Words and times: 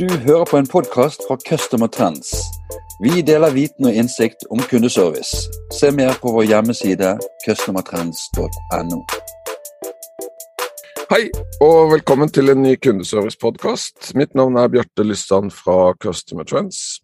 Du 0.00 0.08
hører 0.08 0.44
på 0.50 0.56
en 0.56 0.66
podkast 0.66 1.20
fra 1.28 1.36
Customer 1.48 1.86
Trends. 1.86 2.32
Vi 3.04 3.20
deler 3.22 3.52
viten 3.52 3.84
og 3.84 3.96
innsikt 3.96 4.46
om 4.50 4.62
kundeservice. 4.70 5.50
Se 5.76 5.90
mer 5.92 6.14
på 6.22 6.32
vår 6.32 6.46
hjemmeside 6.48 7.10
customertrends.no. 7.44 9.00
Hei, 11.10 11.24
og 11.60 11.90
velkommen 11.92 12.32
til 12.32 12.52
en 12.52 12.62
ny 12.62 12.76
kundeservice-podkast. 12.80 14.14
Mitt 14.16 14.32
navn 14.38 14.56
er 14.56 14.72
Bjarte 14.72 15.04
Lysand 15.04 15.52
fra 15.52 15.92
Customer 16.00 16.48
Trends. 16.48 17.00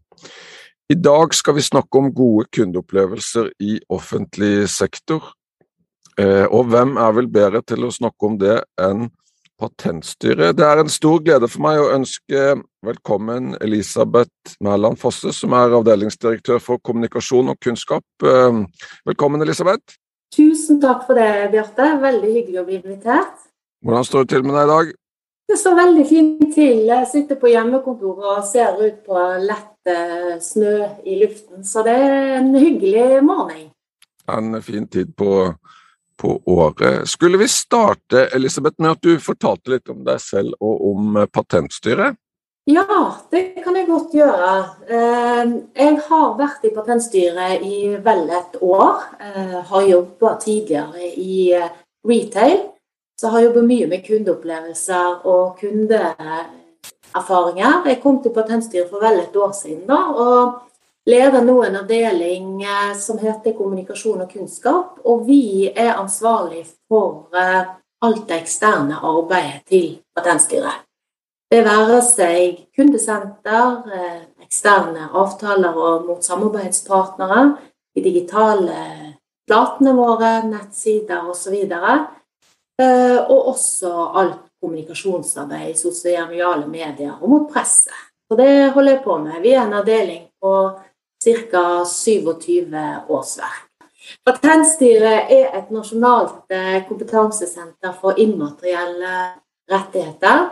I 0.88 0.94
dag 0.94 1.34
skal 1.34 1.56
vi 1.56 1.64
snakke 1.66 1.98
om 1.98 2.12
gode 2.14 2.46
kundeopplevelser 2.54 3.48
i 3.60 3.80
offentlig 3.90 4.68
sektor. 4.70 5.34
Eh, 6.16 6.46
og 6.46 6.70
hvem 6.72 6.96
er 6.96 7.16
vel 7.18 7.28
bedre 7.28 7.60
til 7.66 7.84
å 7.84 7.92
snakke 7.92 8.30
om 8.30 8.40
det 8.40 8.60
enn 8.80 9.08
Patentstyret? 9.60 10.56
Det 10.58 10.64
er 10.66 10.80
en 10.82 10.92
stor 10.92 11.22
glede 11.24 11.48
for 11.48 11.64
meg 11.64 11.80
å 11.80 11.92
ønske 11.94 12.42
velkommen 12.84 13.54
Elisabeth 13.64 14.56
Mæland 14.64 15.00
Fosse, 15.00 15.32
som 15.32 15.54
er 15.56 15.76
avdelingsdirektør 15.78 16.60
for 16.60 16.82
kommunikasjon 16.84 17.48
og 17.52 17.60
kunnskap. 17.64 18.04
Eh, 18.20 18.60
velkommen, 19.08 19.42
Elisabeth. 19.42 19.96
Tusen 20.36 20.80
takk 20.82 21.06
for 21.08 21.16
det, 21.16 21.50
Bjarte. 21.54 21.88
Veldig 22.02 22.32
hyggelig 22.34 22.60
å 22.60 22.66
bli 22.68 22.80
invitert. 22.82 23.46
Hvordan 23.84 24.04
står 24.04 24.26
det 24.26 24.34
til 24.34 24.44
med 24.44 24.58
deg 24.58 24.66
i 24.66 24.72
dag? 24.74 24.94
Det 25.46 25.56
står 25.60 25.76
veldig 25.78 26.04
fint 26.08 26.44
til. 26.54 26.78
Jeg 26.90 27.06
sitter 27.06 27.38
på 27.38 27.50
hjemmekontoret 27.52 28.28
og 28.32 28.44
ser 28.48 28.76
ut 28.80 28.98
på 29.06 29.24
lett 29.46 29.92
eh, 29.92 30.36
snø 30.42 30.74
i 31.06 31.20
luften, 31.22 31.62
så 31.64 31.84
det 31.86 31.94
er 31.94 32.32
en 32.40 32.50
hyggelig 32.58 33.22
morgen. 33.24 33.68
En 34.26 34.58
fin 34.62 34.88
tid 34.90 35.12
på, 35.16 35.54
på 36.20 36.40
året. 36.46 37.08
Skulle 37.08 37.38
vi 37.38 37.48
starte 37.48 38.28
Elisabeth, 38.36 38.76
med 38.78 38.96
at 38.96 39.02
du 39.02 39.18
fortalte 39.22 39.70
litt 39.74 39.90
om 39.92 40.04
deg 40.06 40.20
selv 40.22 40.54
og 40.60 40.86
om 40.92 41.16
eh, 41.16 41.28
Patentstyret? 41.32 42.16
Ja, 42.66 42.82
det 43.30 43.62
kan 43.62 43.76
jeg 43.78 43.86
godt 43.86 44.14
gjøre. 44.16 44.52
Eh, 44.90 45.42
jeg 45.78 46.00
har 46.08 46.38
vært 46.38 46.64
i 46.66 46.74
Patentstyret 46.74 47.62
i 47.62 47.94
vel 48.02 48.30
et 48.30 48.56
år. 48.58 49.04
Har 49.70 49.86
jobba 49.86 50.34
tidligere 50.42 51.12
i 51.14 51.54
retail. 52.06 52.58
Så 53.16 53.26
jeg 53.26 53.32
har 53.32 53.40
jobbet 53.46 53.64
mye 53.64 53.86
med 53.88 54.02
kundeopplevelser 54.04 55.24
og 55.24 55.56
kundeerfaringer. 55.60 57.86
Jeg 57.88 58.00
kom 58.02 58.22
til 58.22 58.32
Patentstyret 58.34 58.90
for 58.90 59.00
vel 59.00 59.20
et 59.22 59.36
år 59.40 59.52
siden 59.56 59.86
da, 59.88 59.96
og 60.12 60.54
leder 61.06 61.42
nå 61.42 61.62
en 61.64 61.76
avdeling 61.76 62.62
eh, 62.62 62.96
som 62.98 63.18
heter 63.18 63.54
kommunikasjon 63.56 64.24
og 64.24 64.32
kunnskap. 64.32 64.98
Og 65.04 65.26
vi 65.28 65.68
er 65.70 65.94
ansvarlig 65.94 66.64
for 66.88 67.30
eh, 67.36 67.62
alt 68.06 68.26
det 68.28 68.40
eksterne 68.42 68.98
arbeidet 69.02 69.62
til 69.70 69.86
Patentstyret. 70.16 70.82
Det 71.50 71.62
være 71.62 72.00
seg 72.02 72.64
kundesenter, 72.74 73.86
eh, 73.94 74.24
eksterne 74.42 75.10
avtaler 75.14 75.78
og 75.78 76.08
mot 76.08 76.24
samarbeidspartnere, 76.24 77.46
de 77.96 78.02
digitale 78.02 78.80
platene 79.46 79.94
våre, 79.94 80.40
nettsider 80.44 81.30
osv. 81.30 81.54
Og, 81.70 82.10
og 83.30 83.46
også 83.54 83.92
alt 84.20 84.42
kommunikasjonsarbeid 84.60 85.70
i 85.70 85.78
sosiale 85.78 86.66
medier 86.66 87.14
og 87.14 87.30
mot 87.30 87.46
presse. 87.52 87.94
Så 88.26 88.36
det 88.36 88.72
holder 88.74 88.96
jeg 88.96 89.04
på 89.04 89.16
med. 89.22 89.38
Vi 89.40 89.54
er 89.54 89.62
en 89.62 89.78
avdeling 89.78 90.26
på 90.42 90.52
ca. 91.26 91.84
27 91.84 92.76
årsverk. 93.08 93.62
Patentstyret 94.26 95.32
er 95.34 95.56
et 95.58 95.72
nasjonalt 95.74 96.52
eh, 96.54 96.78
kompetansesenter 96.86 97.96
for 98.00 98.18
immaterielle 98.22 99.16
rettigheter. 99.70 100.44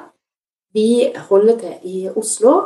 Vi 0.75 1.13
holder 1.29 1.61
til 1.63 1.87
i 1.87 2.09
Oslo. 2.11 2.57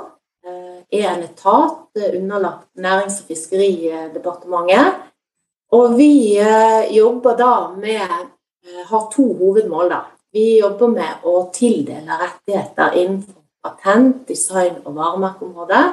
Eh, 0.46 0.80
er 0.88 1.10
en 1.12 1.26
etat 1.26 2.08
underlagt 2.14 2.68
Nærings- 2.80 3.20
og 3.20 3.28
fiskeridepartementet. 3.28 5.04
Og 5.72 5.98
vi 5.98 6.40
jobber 6.96 7.36
da 7.36 7.52
med 7.76 8.28
Eh, 8.68 8.86
har 8.86 9.10
to 9.10 9.34
hovedmål. 9.34 9.88
da. 9.90 10.00
Vi 10.32 10.60
jobber 10.60 10.86
med 10.86 11.24
å 11.24 11.50
tildele 11.52 12.18
rettigheter 12.22 12.92
innenfor 12.94 13.42
patent, 13.64 14.28
design 14.28 14.74
og 14.84 14.94
varemerkeområdet. 14.94 15.84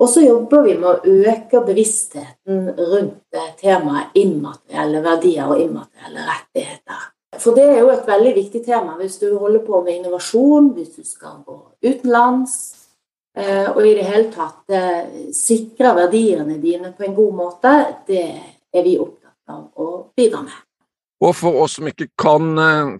Og 0.00 0.08
så 0.08 0.22
jobber 0.24 0.64
vi 0.64 0.74
med 0.80 0.88
å 0.88 1.14
øke 1.28 1.60
bevisstheten 1.66 2.70
rundt 2.78 3.36
eh, 3.36 3.50
temaet 3.60 4.16
immaterielle 4.16 5.02
verdier 5.04 5.50
og 5.52 5.60
immaterielle 5.60 6.24
rettigheter. 6.28 7.02
For 7.40 7.56
det 7.56 7.66
er 7.68 7.82
jo 7.82 7.90
et 7.92 8.08
veldig 8.08 8.32
viktig 8.38 8.62
tema 8.64 8.96
hvis 8.98 9.18
du 9.20 9.28
holder 9.36 9.62
på 9.66 9.82
med 9.84 9.98
innovasjon, 9.98 10.72
hvis 10.76 10.96
du 10.96 11.04
skal 11.04 11.42
gå 11.44 11.58
utenlands, 11.84 12.56
eh, 13.36 13.68
og 13.68 13.84
i 13.84 13.92
det 13.98 14.08
hele 14.08 14.32
tatt 14.32 15.36
sikre 15.36 15.92
verdiene 16.00 16.56
dine 16.62 16.94
på 16.96 17.06
en 17.06 17.14
god 17.20 17.38
måte. 17.44 17.76
Det 18.08 18.24
er 18.72 18.86
vi 18.86 18.96
opptatt 18.98 19.52
av 19.52 19.68
å 19.76 19.92
bidra 20.16 20.42
med. 20.48 20.58
Og 21.20 21.36
for 21.36 21.60
oss 21.60 21.76
som 21.76 21.88
ikke 21.90 22.08
kan, 22.16 22.54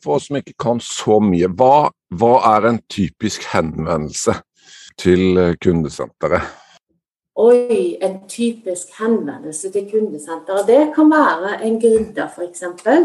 oss 0.05 0.29
som 0.29 0.37
ikke 0.37 0.59
kan 0.61 0.81
så 0.85 1.17
mye, 1.25 1.49
hva, 1.57 1.89
hva, 2.13 2.35
er 2.53 2.69
en 2.69 2.83
typisk 2.93 3.47
henvendelse 3.49 4.37
til 5.01 5.41
eh, 5.41 5.55
kundesenteret? 5.65 6.60
Oi, 7.41 7.97
en 8.05 8.19
typisk 8.29 8.93
henvendelse 8.99 9.71
til 9.73 9.89
kundesenteret. 9.91 10.67
Det 10.69 10.83
kan 10.95 11.11
være 11.11 11.55
en 11.65 11.79
gründer 11.81 12.29
f.eks. 12.29 12.65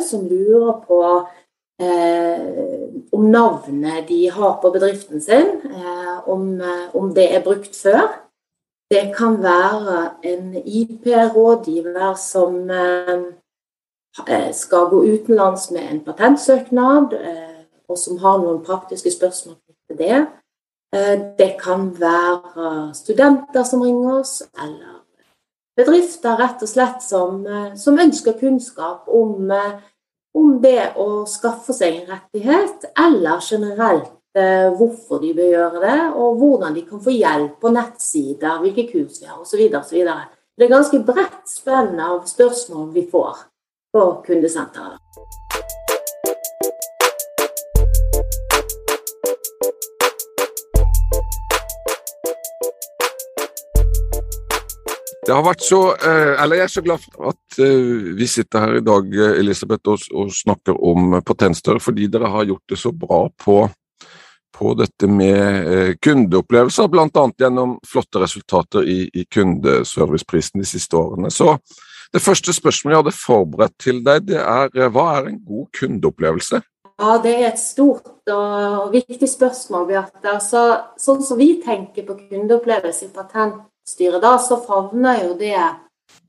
som 0.09 0.25
lurer 0.28 0.81
på 0.88 1.00
eh, 1.79 3.07
om 3.16 3.29
navnet 3.31 4.09
de 4.09 4.19
har 4.31 4.59
på 4.62 4.73
bedriften 4.75 5.22
sin, 5.22 5.56
eh, 5.72 6.29
om, 6.29 6.62
eh, 6.62 6.96
om, 6.96 7.13
det 7.16 7.29
er 7.35 7.44
brukt 7.44 7.75
før. 7.75 8.03
Det 8.91 9.07
kan 9.18 9.40
være 9.44 10.09
en 10.23 10.53
IP-rådgiver 10.66 12.13
som 12.19 12.69
eh, 12.69 13.25
Eh, 14.28 14.53
skal 14.53 14.90
gå 14.90 15.03
utenlands 15.03 15.72
med 15.72 15.91
en 15.91 16.00
patentsøknad, 16.00 17.13
eh, 17.13 17.63
og 17.90 17.97
som 17.97 18.17
har 18.17 18.38
noen 18.40 18.63
praktiske 18.63 19.12
spørsmål 19.12 19.56
til 19.88 19.97
det. 19.97 20.28
Eh, 20.94 21.16
det 21.38 21.56
kan 21.62 21.90
være 21.97 22.94
studenter 22.97 23.63
som 23.63 23.84
ringer 23.85 24.19
oss, 24.19 24.41
eller 24.62 25.01
bedrifter 25.75 26.38
rett 26.40 26.62
og 26.63 26.72
slett 26.72 27.03
som, 27.03 27.41
som 27.75 28.00
ønsker 28.00 28.38
kunnskap 28.40 29.09
om, 29.12 29.50
om, 30.35 30.53
det 30.63 30.94
å 31.01 31.25
skaffe 31.28 31.75
seg 31.75 31.97
en 31.97 32.13
rettighet, 32.13 32.88
eller 32.96 33.44
generelt 33.44 34.13
hvorfor 34.75 35.22
de 35.23 35.34
bør 35.35 35.51
gjøre 35.51 35.81
det, 35.84 36.00
og 36.19 36.40
hvordan 36.40 36.75
de 36.75 36.81
kan 36.88 37.03
få 37.03 37.12
hjelp 37.16 37.59
på 37.59 37.72
nettsider, 37.75 38.57
hvilke 38.63 38.88
kurs 38.90 39.22
vi 39.22 39.29
har 39.31 39.40
osv. 39.40 39.63
Det 40.56 40.67
er 40.67 40.72
ganske 40.72 41.00
bredt 41.07 41.44
spenn 41.52 42.00
av 42.00 42.23
spørsmål 42.28 42.91
vi 42.96 43.07
får 43.12 43.44
på 43.96 44.06
kundesenteret. 44.28 45.44
Det 55.25 55.33
har 55.33 55.41
vært 55.41 55.63
så, 55.65 55.79
eh, 55.95 56.35
eller 56.43 56.59
Jeg 56.59 56.63
er 56.63 56.73
så 56.73 56.83
glad 56.85 57.01
for 57.01 57.31
at 57.31 57.57
eh, 57.57 58.11
vi 58.17 58.27
sitter 58.29 58.61
her 58.61 58.75
i 58.77 58.83
dag 58.85 59.15
Elisabeth, 59.39 59.89
og, 59.89 60.03
og 60.13 60.29
snakker 60.33 60.77
om 60.77 61.17
potenster, 61.25 61.79
fordi 61.81 62.07
dere 62.13 62.29
har 62.29 62.45
gjort 62.45 62.69
det 62.69 62.77
så 62.77 62.91
bra 62.93 63.23
på, 63.41 63.63
på 64.53 64.75
dette 64.77 65.09
med 65.09 65.71
eh, 65.73 65.95
kundeopplevelser, 65.97 66.91
bl.a. 66.93 67.25
gjennom 67.41 67.79
flotte 67.87 68.21
resultater 68.21 68.85
i, 68.85 69.09
i 69.13 69.25
kundeserviceprisen 69.25 70.61
de 70.61 70.69
siste 70.69 70.97
årene. 70.99 71.33
Så 71.33 71.57
det 72.13 72.21
første 72.21 72.53
spørsmålet 72.53 72.93
jeg 72.93 73.03
hadde 73.03 73.17
forberedt 73.17 73.77
til 73.81 74.05
deg, 74.05 74.29
det 74.29 74.39
er 74.39 74.69
eh, 74.77 74.91
hva 74.93 75.09
er 75.17 75.33
en 75.33 75.41
god 75.41 75.67
kundeopplevelse? 75.79 76.61
Ja, 76.95 77.17
Det 77.19 77.33
er 77.33 77.49
et 77.49 77.59
stort 77.59 78.29
og 78.31 78.93
viktig 78.93 79.27
spørsmål, 79.27 79.89
Bjarte. 79.89 80.29
Altså, 80.31 80.61
sånn 81.01 81.25
som 81.25 81.41
vi 81.41 81.55
tenker 81.66 82.05
på 82.07 82.16
kundeopplevelse 82.29 83.09
i 83.09 83.16
Patentstyret, 83.85 84.22
da, 84.22 84.37
så 84.40 84.58
favner 84.58 85.20
jo 85.23 85.34
det 85.37 85.59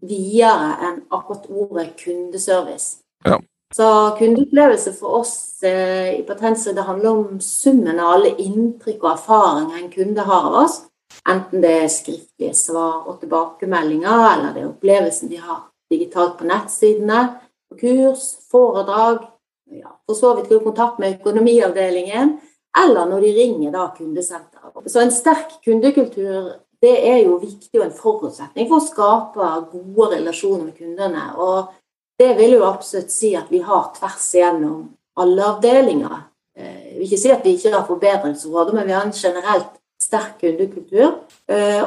videre 0.05 0.75
enn 0.85 0.99
akkurat 1.09 1.47
ordet 1.49 1.95
kundeservice. 1.97 2.99
Ja. 3.25 3.39
Så 3.75 4.17
kundeopplevelse 4.19 4.93
for 4.93 5.23
oss 5.23 5.63
eh, 5.65 6.21
i 6.21 6.23
Patentstyret 6.23 6.77
det 6.77 6.85
handler 6.85 7.11
om 7.11 7.41
summen 7.41 7.97
av 7.99 8.13
alle 8.13 8.35
inntrykk 8.37 9.01
og 9.01 9.13
erfaringer 9.15 9.79
en 9.79 9.89
kunde 9.91 10.27
har 10.29 10.51
av 10.51 10.59
oss. 10.67 10.83
Enten 11.27 11.65
det 11.65 11.73
er 11.79 11.89
skriftlige 11.89 12.53
svar 12.55 13.09
og 13.09 13.23
tilbakemeldinger, 13.23 14.27
eller 14.35 14.53
det 14.53 14.63
er 14.63 14.69
opplevelsen 14.69 15.33
de 15.33 15.41
har 15.41 15.65
digitalt 15.91 16.37
på 16.37 16.51
nettsidene, 16.51 17.23
på 17.71 17.81
kurs, 17.81 18.29
foredrag, 18.53 19.25
ja, 19.73 19.97
for 20.05 20.21
så 20.21 20.35
vidt 20.37 20.53
kontakt 20.61 21.01
med 21.01 21.17
økonomiavdelingen, 21.17 22.37
eller 22.85 23.09
når 23.09 23.25
de 23.25 23.35
ringer 23.41 23.73
da 23.73 23.89
kundesenteret. 23.97 24.93
Så 24.93 25.01
en 25.01 25.15
sterk 25.15 25.57
kundekultur 25.65 26.53
det 26.83 26.95
er 27.09 27.23
jo 27.25 27.39
viktig 27.41 27.81
og 27.81 27.87
en 27.87 27.97
forutsetning 27.97 28.69
for 28.69 28.79
å 28.79 28.87
skape 28.87 29.51
gode 29.73 30.17
relasjoner 30.17 30.69
med 30.69 30.77
kundene. 30.79 31.27
Og 31.41 31.73
det 32.21 32.33
vil 32.39 32.57
jo 32.59 32.67
absolutt 32.69 33.13
si 33.13 33.35
at 33.37 33.51
vi 33.53 33.63
har 33.65 33.91
tvers 33.97 34.29
igjennom 34.37 34.89
alle 35.21 35.45
avdelinger 35.55 36.25
Jeg 36.57 36.95
vil 36.97 37.05
ikke 37.05 37.21
si 37.21 37.31
at 37.33 37.43
vi 37.45 37.51
ikke 37.57 37.73
har 37.75 37.85
forbedringsområder, 37.85 38.73
men 38.73 38.87
vi 38.89 38.95
har 38.97 39.05
en 39.05 39.13
generelt 39.13 39.75
sterk 40.01 40.39
kundekultur. 40.41 41.19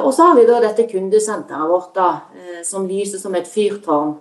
Og 0.04 0.10
så 0.14 0.28
har 0.28 0.36
vi 0.38 0.44
da 0.46 0.60
dette 0.62 0.86
kundesenteret 0.86 1.70
vårt 1.70 1.94
da, 1.96 2.10
som 2.62 2.86
lyser 2.86 3.18
som 3.18 3.34
et 3.34 3.50
fyrtårn. 3.50 4.14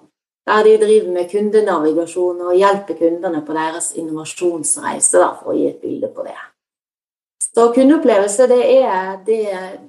Der 0.49 0.63
de 0.65 0.77
driver 0.81 1.11
med 1.13 1.29
kundenavigasjon 1.29 2.41
og 2.47 2.57
hjelper 2.57 2.97
kundene 2.97 3.43
på 3.45 3.53
deres 3.53 3.91
innovasjonsreise, 4.01 5.21
da, 5.21 5.35
for 5.37 5.53
å 5.53 5.57
gi 5.59 5.67
et 5.69 5.83
bilde 5.83 6.09
på 6.15 6.25
det. 6.25 6.39
Så 7.59 7.73
kundeopplevelse 7.75 8.45
det, 8.47 8.61
er, 8.79 9.17
det, 9.25 9.39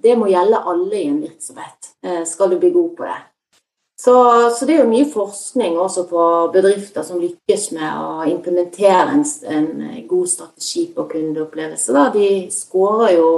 det 0.03 0.17
må 0.19 0.27
gjelde 0.27 0.59
alle 0.73 0.97
i 0.99 1.05
en 1.07 1.21
virksomhet, 1.23 1.93
skal 2.27 2.51
du 2.51 2.57
bli 2.59 2.73
god 2.75 2.97
på 2.99 3.05
det. 3.07 3.19
Så, 4.01 4.15
så, 4.51 4.67
det 4.67 4.75
er 4.75 4.81
jo 4.81 4.89
mye 4.91 5.07
forskning 5.07 5.77
også 5.79 6.07
på 6.11 6.23
bedrifter 6.55 7.05
som 7.07 7.21
lykkes 7.23 7.69
med 7.77 8.01
å 8.01 8.25
implementere 8.27 9.13
en, 9.13 9.23
en 9.55 9.69
god 10.09 10.33
strategi 10.33 10.87
på 10.97 11.05
kundeopplevelse. 11.13 11.95
Da. 11.95 12.09
De 12.15 12.49
skårer 12.51 13.15
jo 13.21 13.29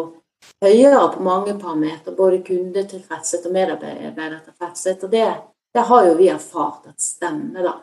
høyere 0.64 1.04
på 1.12 1.26
mange 1.28 1.58
parametere, 1.58 2.16
både 2.16 2.40
kundetilfredshet 2.46 3.50
og 3.50 3.56
medarbeidertilfredshet. 3.58 5.04
Og 5.04 5.12
det, 5.12 5.28
det, 5.76 5.84
har 5.92 6.08
jo 6.08 6.16
vi 6.22 6.32
erfart 6.32 6.88
at 6.94 7.04
stemmer, 7.04 7.68
da. 7.68 7.76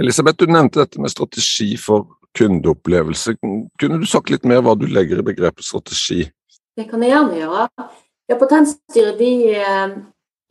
Elisabeth, 0.00 0.40
du 0.40 0.56
nevnte 0.56 0.86
dette 0.86 1.04
med 1.04 1.12
strategi 1.12 1.74
for 1.76 2.06
kundeopplevelse. 2.38 3.36
Kunne 3.80 4.00
du 4.00 4.06
sagt 4.08 4.32
litt 4.32 4.46
mer 4.48 4.62
hva 4.64 4.74
du 4.78 4.86
legger 4.90 5.20
i 5.20 5.26
begrepet 5.26 5.66
strategi? 5.66 6.24
Det 6.76 6.88
kan 6.88 7.02
jeg 7.04 7.12
gjerne 7.12 7.40
gjøre. 7.40 7.66
Ja, 8.30 8.38
Patentstyret 8.40 9.18
de 9.18 9.32
eh, 9.58 9.96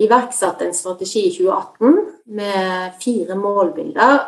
iverksatte 0.04 0.68
en 0.68 0.78
strategi 0.78 1.26
i 1.28 1.34
2018 1.34 1.98
med 2.38 3.02
fire 3.02 3.38
målbilder, 3.40 4.20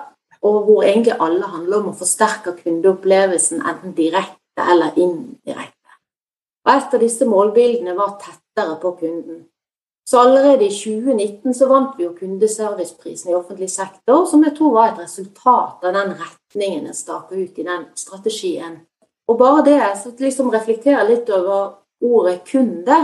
og 0.43 0.57
hvor 0.65 0.83
egentlig 0.83 1.15
alle 1.21 1.47
handler 1.47 1.79
om 1.79 1.91
å 1.91 1.97
forsterke 1.97 2.55
kundeopplevelsen 2.57 3.61
enten 3.61 3.95
direkte 3.97 4.65
eller 4.73 4.97
indirekte. 4.99 5.97
Og 6.65 6.73
Et 6.73 6.95
av 6.95 7.03
disse 7.03 7.27
målbildene 7.27 7.95
var 7.97 8.17
tettere 8.21 8.77
på 8.81 8.95
kunden. 8.99 9.43
Så 10.09 10.19
allerede 10.19 10.65
i 10.67 10.71
2019 10.71 11.53
så 11.55 11.67
vant 11.69 11.93
vi 11.97 12.03
jo 12.03 12.11
kundeserviceprisen 12.17 13.31
i 13.31 13.35
offentlig 13.37 13.69
sektor, 13.71 14.25
som 14.27 14.43
jeg 14.43 14.55
tror 14.57 14.73
var 14.75 14.91
et 14.91 15.03
resultat 15.05 15.85
av 15.85 15.95
den 15.95 16.11
retningen 16.19 16.89
en 16.89 16.97
staker 16.97 17.39
ut 17.39 17.59
i 17.59 17.67
den 17.67 17.85
strategien. 17.95 18.81
Og 19.31 19.39
bare 19.39 19.63
det, 19.63 19.79
så 20.01 20.11
liksom 20.19 20.51
reflektere 20.51 21.05
litt 21.07 21.29
over 21.31 21.77
ordet 22.03 22.41
kunde, 22.49 22.97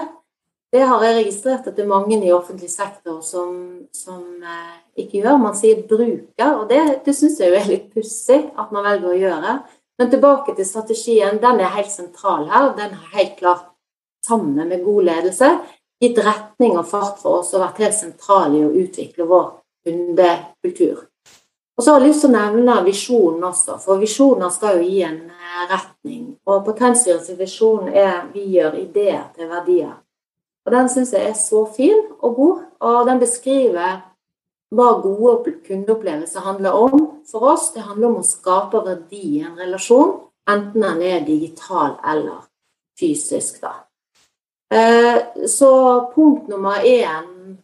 det 0.69 0.83
har 0.85 1.01
jeg 1.01 1.15
registrert 1.17 1.65
at 1.65 1.77
det 1.77 1.81
er 1.81 1.89
mange 1.89 2.19
i 2.21 2.33
offentlig 2.35 2.69
sektor 2.69 3.23
som, 3.25 3.55
som 3.95 4.21
eh, 4.43 4.75
ikke 5.01 5.23
gjør. 5.23 5.39
Man 5.41 5.55
sier 5.57 5.81
bruker, 5.89 6.51
og 6.59 6.67
det, 6.69 6.81
det 7.07 7.15
syns 7.17 7.39
jeg 7.41 7.49
jo 7.49 7.57
er 7.57 7.71
litt 7.71 7.87
pussig 7.95 8.43
at 8.53 8.75
man 8.75 8.85
velger 8.85 9.09
å 9.09 9.17
gjøre. 9.17 9.55
Men 9.99 10.11
tilbake 10.11 10.53
til 10.55 10.67
strategien. 10.69 11.41
Den 11.41 11.63
er 11.63 11.73
helt 11.73 11.89
sentral 11.89 12.45
her. 12.51 12.69
Den 12.77 12.93
er 12.93 13.15
helt 13.15 13.33
klart, 13.41 13.65
sammen 14.27 14.67
med 14.67 14.83
god 14.85 15.07
ledelse, 15.07 15.47
gitt 15.99 16.17
retning 16.23 16.77
og 16.79 16.87
fart 16.87 17.19
for 17.21 17.41
oss 17.41 17.53
og 17.53 17.63
vært 17.63 17.83
helt 17.83 17.97
sentral 17.97 18.55
i 18.55 18.63
å 18.63 18.73
utvikle 18.83 19.27
vår 19.29 19.47
kundekultur. 19.85 21.05
Og 21.79 21.83
så 21.83 21.93
har 21.93 22.03
jeg 22.03 22.09
lyst 22.09 22.25
til 22.25 22.33
å 22.33 22.35
nevne 22.35 22.73
visjonen 22.83 23.43
også, 23.47 23.77
for 23.79 24.01
visjoner 24.01 24.51
skal 24.51 24.81
jo 24.81 24.87
gi 24.89 24.99
en 25.07 25.21
eh, 25.31 25.61
retning. 25.69 26.25
Og 26.43 26.65
Potensstyrets 26.65 27.31
visjon 27.39 27.87
er 27.87 28.27
'vi 28.33 28.43
gjør 28.55 28.75
ideer 28.81 29.29
til 29.35 29.47
verdier'. 29.47 29.95
Og 30.65 30.71
Den 30.71 30.89
syns 30.89 31.13
jeg 31.13 31.29
er 31.29 31.33
så 31.33 31.65
fin 31.65 32.03
og 32.19 32.35
god, 32.35 32.57
og 32.79 33.07
den 33.07 33.19
beskriver 33.19 34.01
hva 34.75 35.01
gode 35.01 35.53
kundeopplevelser 35.67 36.39
handler 36.39 36.71
om 36.71 37.07
for 37.31 37.39
oss. 37.53 37.71
Det 37.71 37.81
handler 37.81 38.07
om 38.07 38.19
å 38.19 38.27
skape 38.27 38.83
verdi 38.85 39.39
i 39.39 39.41
en 39.41 39.57
relasjon, 39.57 40.19
enten 40.49 40.81
den 40.81 41.01
er 41.01 41.25
digital 41.25 41.97
eller 42.03 42.43
fysisk. 42.99 43.61
da. 43.61 43.88
Eh, 44.73 45.47
så 45.47 45.71
punkt 46.15 46.47
nummer 46.47 46.85
én 46.85 47.57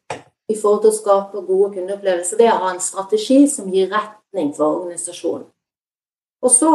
i 0.48 0.56
forhold 0.56 0.82
til 0.82 0.92
å 0.92 0.98
skape 1.00 1.42
gode 1.46 1.74
kundeopplevelser, 1.76 2.38
det 2.38 2.48
er 2.48 2.56
å 2.56 2.64
ha 2.66 2.72
en 2.74 2.82
strategi 2.82 3.44
som 3.50 3.70
gir 3.74 3.92
retning 3.94 4.52
for 4.58 4.82
organisasjonen. 4.82 5.46
Og 6.46 6.52
så 6.52 6.72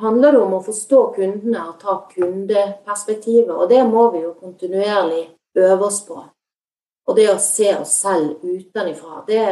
handler 0.00 0.32
det 0.32 0.42
om 0.42 0.54
å 0.56 0.62
forstå 0.64 1.00
kundene 1.16 1.64
og 1.68 1.78
ta 1.80 1.96
kundeperspektivet, 2.10 3.52
og 3.52 3.68
det 3.72 3.82
må 3.88 4.08
vi 4.14 4.24
jo 4.24 4.34
kontinuerlig 4.40 5.26
øve 5.60 5.88
oss 5.88 6.00
på. 6.06 6.20
Og 7.04 7.16
det 7.16 7.28
å 7.32 7.40
se 7.40 7.74
oss 7.76 7.98
selv 8.00 8.44
utenfra, 8.44 9.24
det, 9.28 9.42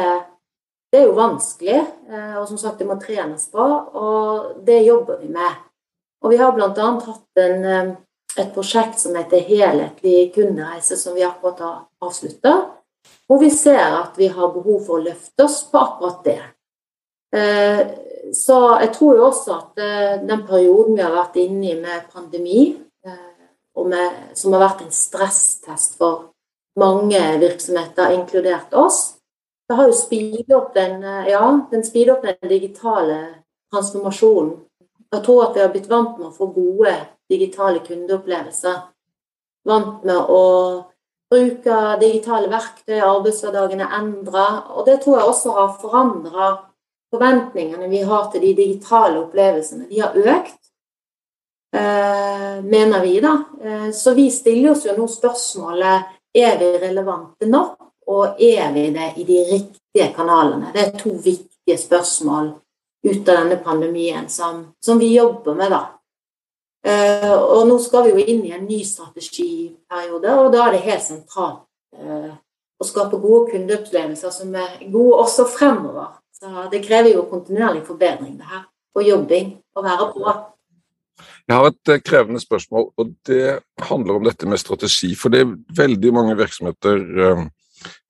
det, 0.89 0.99
er 0.99 1.05
jo 1.05 1.17
vanskelig. 1.17 1.83
Eh, 2.09 2.33
og 2.41 2.47
som 2.49 2.57
sagt, 2.57 2.79
det 2.81 2.89
må 2.89 2.97
trenes 3.01 3.45
på, 3.53 3.67
og 3.97 4.63
det 4.65 4.81
jobber 4.87 5.21
vi 5.21 5.29
med. 5.33 5.61
Og 6.23 6.33
vi 6.33 6.39
har 6.41 6.53
bl.a. 6.55 6.69
hatt 7.05 7.43
en, 7.43 7.65
eh, 7.65 7.93
et 8.37 8.53
prosjekt 8.53 8.99
som 8.99 9.15
heter 9.15 9.43
Helhetlig 9.45 10.33
kundereise, 10.35 10.97
som 10.97 11.15
vi 11.15 11.23
akkurat 11.23 11.59
har 11.59 11.77
avslutta. 12.01 12.53
Hvor 13.27 13.39
vi 13.39 13.49
ser 13.51 13.97
at 13.99 14.17
vi 14.17 14.27
har 14.27 14.53
behov 14.53 14.85
for 14.85 14.99
å 14.99 15.03
løfte 15.03 15.45
oss 15.45 15.61
på 15.71 15.79
akkurat 15.79 16.23
det. 16.25 16.41
Eh, 17.35 17.81
så 18.33 18.57
jeg 18.81 18.93
tror 18.95 19.17
jo 19.17 19.27
også 19.27 19.55
at 19.57 19.81
den 20.23 20.45
perioden 20.47 20.95
vi 20.95 21.03
har 21.03 21.13
vært 21.13 21.35
inne 21.41 21.73
i 21.73 21.75
med 21.77 22.07
pandemi, 22.13 22.61
med, 23.83 24.11
som 24.33 24.53
har 24.53 24.63
vært 24.63 24.85
en 24.85 24.93
stresstest 24.93 25.97
for 25.99 26.29
mange 26.79 27.19
virksomheter, 27.41 28.13
inkludert 28.15 28.73
oss. 28.73 29.15
Det 29.67 29.77
har 29.77 29.89
jo 29.89 29.97
speedet 29.97 30.55
opp 30.55 30.73
den, 30.75 31.01
ja, 31.29 31.43
den, 31.71 31.83
opp 32.13 32.25
den 32.27 32.49
digitale 32.49 33.19
transformasjonen. 33.73 34.55
Jeg 35.13 35.25
tror 35.25 35.43
at 35.45 35.55
vi 35.55 35.61
har 35.61 35.73
blitt 35.73 35.89
vant 35.89 36.17
med 36.17 36.31
å 36.31 36.35
få 36.35 36.47
gode 36.55 36.93
digitale 37.33 37.83
kundeopplevelser. 37.85 38.81
Vant 39.67 40.03
med 40.07 40.31
å 40.31 40.43
bruke 41.33 41.77
digitale 42.01 42.49
verktøy, 42.51 42.99
arbeidshverdagen 42.99 43.81
er 43.83 43.97
endra. 43.99 44.47
Og 44.75 44.85
det 44.87 44.99
tror 45.03 45.19
jeg 45.19 45.29
også 45.31 45.55
har 45.57 45.77
forandra 45.81 46.49
forventningene 47.13 47.89
vi 47.91 48.01
har 48.07 48.29
til 48.31 48.41
de 48.41 48.53
digitale 48.57 49.19
opplevelsene. 49.21 49.87
De 49.89 50.01
har 50.01 50.17
økt. 50.17 50.59
Eh, 51.73 52.61
mener 52.63 53.01
vi, 53.01 53.19
da. 53.21 53.37
Eh, 53.63 53.89
så 53.91 54.13
vi 54.13 54.29
stiller 54.31 54.71
oss 54.75 54.85
jo 54.85 54.93
nå 54.97 55.07
spørsmålet 55.09 56.11
er 56.33 56.57
vi 56.59 56.69
relevante 56.81 57.49
nok, 57.49 57.77
og 58.09 58.41
er 58.41 58.71
vi 58.73 58.89
det 58.93 59.13
i 59.17 59.25
de 59.25 59.39
riktige 59.49 60.09
kanalene? 60.15 60.71
Det 60.73 60.85
er 60.85 60.99
to 60.99 61.13
viktige 61.17 61.77
spørsmål 61.77 62.51
ut 63.03 63.29
av 63.29 63.35
denne 63.35 63.57
pandemien 63.61 64.29
som, 64.29 64.67
som 64.85 64.99
vi 64.99 65.13
jobber 65.15 65.57
med, 65.57 65.73
da. 65.73 65.81
Eh, 66.83 67.31
og 67.31 67.67
nå 67.69 67.77
skal 67.79 68.07
vi 68.07 68.13
jo 68.13 68.25
inn 68.33 68.41
i 68.47 68.53
en 68.55 68.65
ny 68.67 68.81
strategiperiode, 68.87 70.33
og 70.39 70.49
da 70.53 70.65
er 70.65 70.75
det 70.75 70.83
helt 70.87 71.05
sentralt 71.05 71.63
å 71.93 72.85
skape 72.87 73.19
gode 73.21 73.51
kundeopplevelser 73.51 74.31
som 74.33 74.55
er 74.57 74.79
gode 74.91 75.19
også 75.21 75.45
fremover. 75.47 76.15
Så 76.33 76.65
det 76.71 76.81
krever 76.83 77.13
jo 77.13 77.27
kontinuerlig 77.29 77.83
forbedring, 77.87 78.33
det 78.39 78.49
her. 78.49 78.65
Og 78.97 79.05
jobbing. 79.07 79.53
Å 79.77 79.83
være 79.85 80.07
på. 80.11 80.33
Jeg 81.47 81.55
har 81.55 81.67
et 81.69 81.91
eh, 81.93 82.01
krevende 82.03 82.41
spørsmål, 82.41 82.89
og 82.99 83.13
det 83.29 83.59
handler 83.87 84.19
om 84.19 84.27
dette 84.27 84.49
med 84.49 84.61
strategi. 84.61 85.13
For 85.17 85.33
det 85.33 85.43
er 85.43 85.53
veldig 85.77 86.11
mange 86.17 86.35
virksomheter 86.41 87.05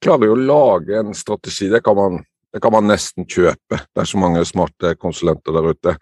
klarer 0.03 0.29
jo 0.29 0.35
å 0.35 0.43
lage 0.43 0.99
en 0.99 1.15
strategi. 1.17 1.69
Det 1.71 1.81
kan, 1.85 1.97
man, 1.97 2.19
det 2.53 2.61
kan, 2.63 2.73
man, 2.75 2.89
nesten 2.89 3.27
kjøpe. 3.29 3.79
Det 3.85 4.03
er 4.03 4.09
så 4.09 4.21
mange 4.21 4.43
smarte 4.47 4.95
konsulenter 5.01 5.55
der 5.55 5.71
ute. 5.73 5.95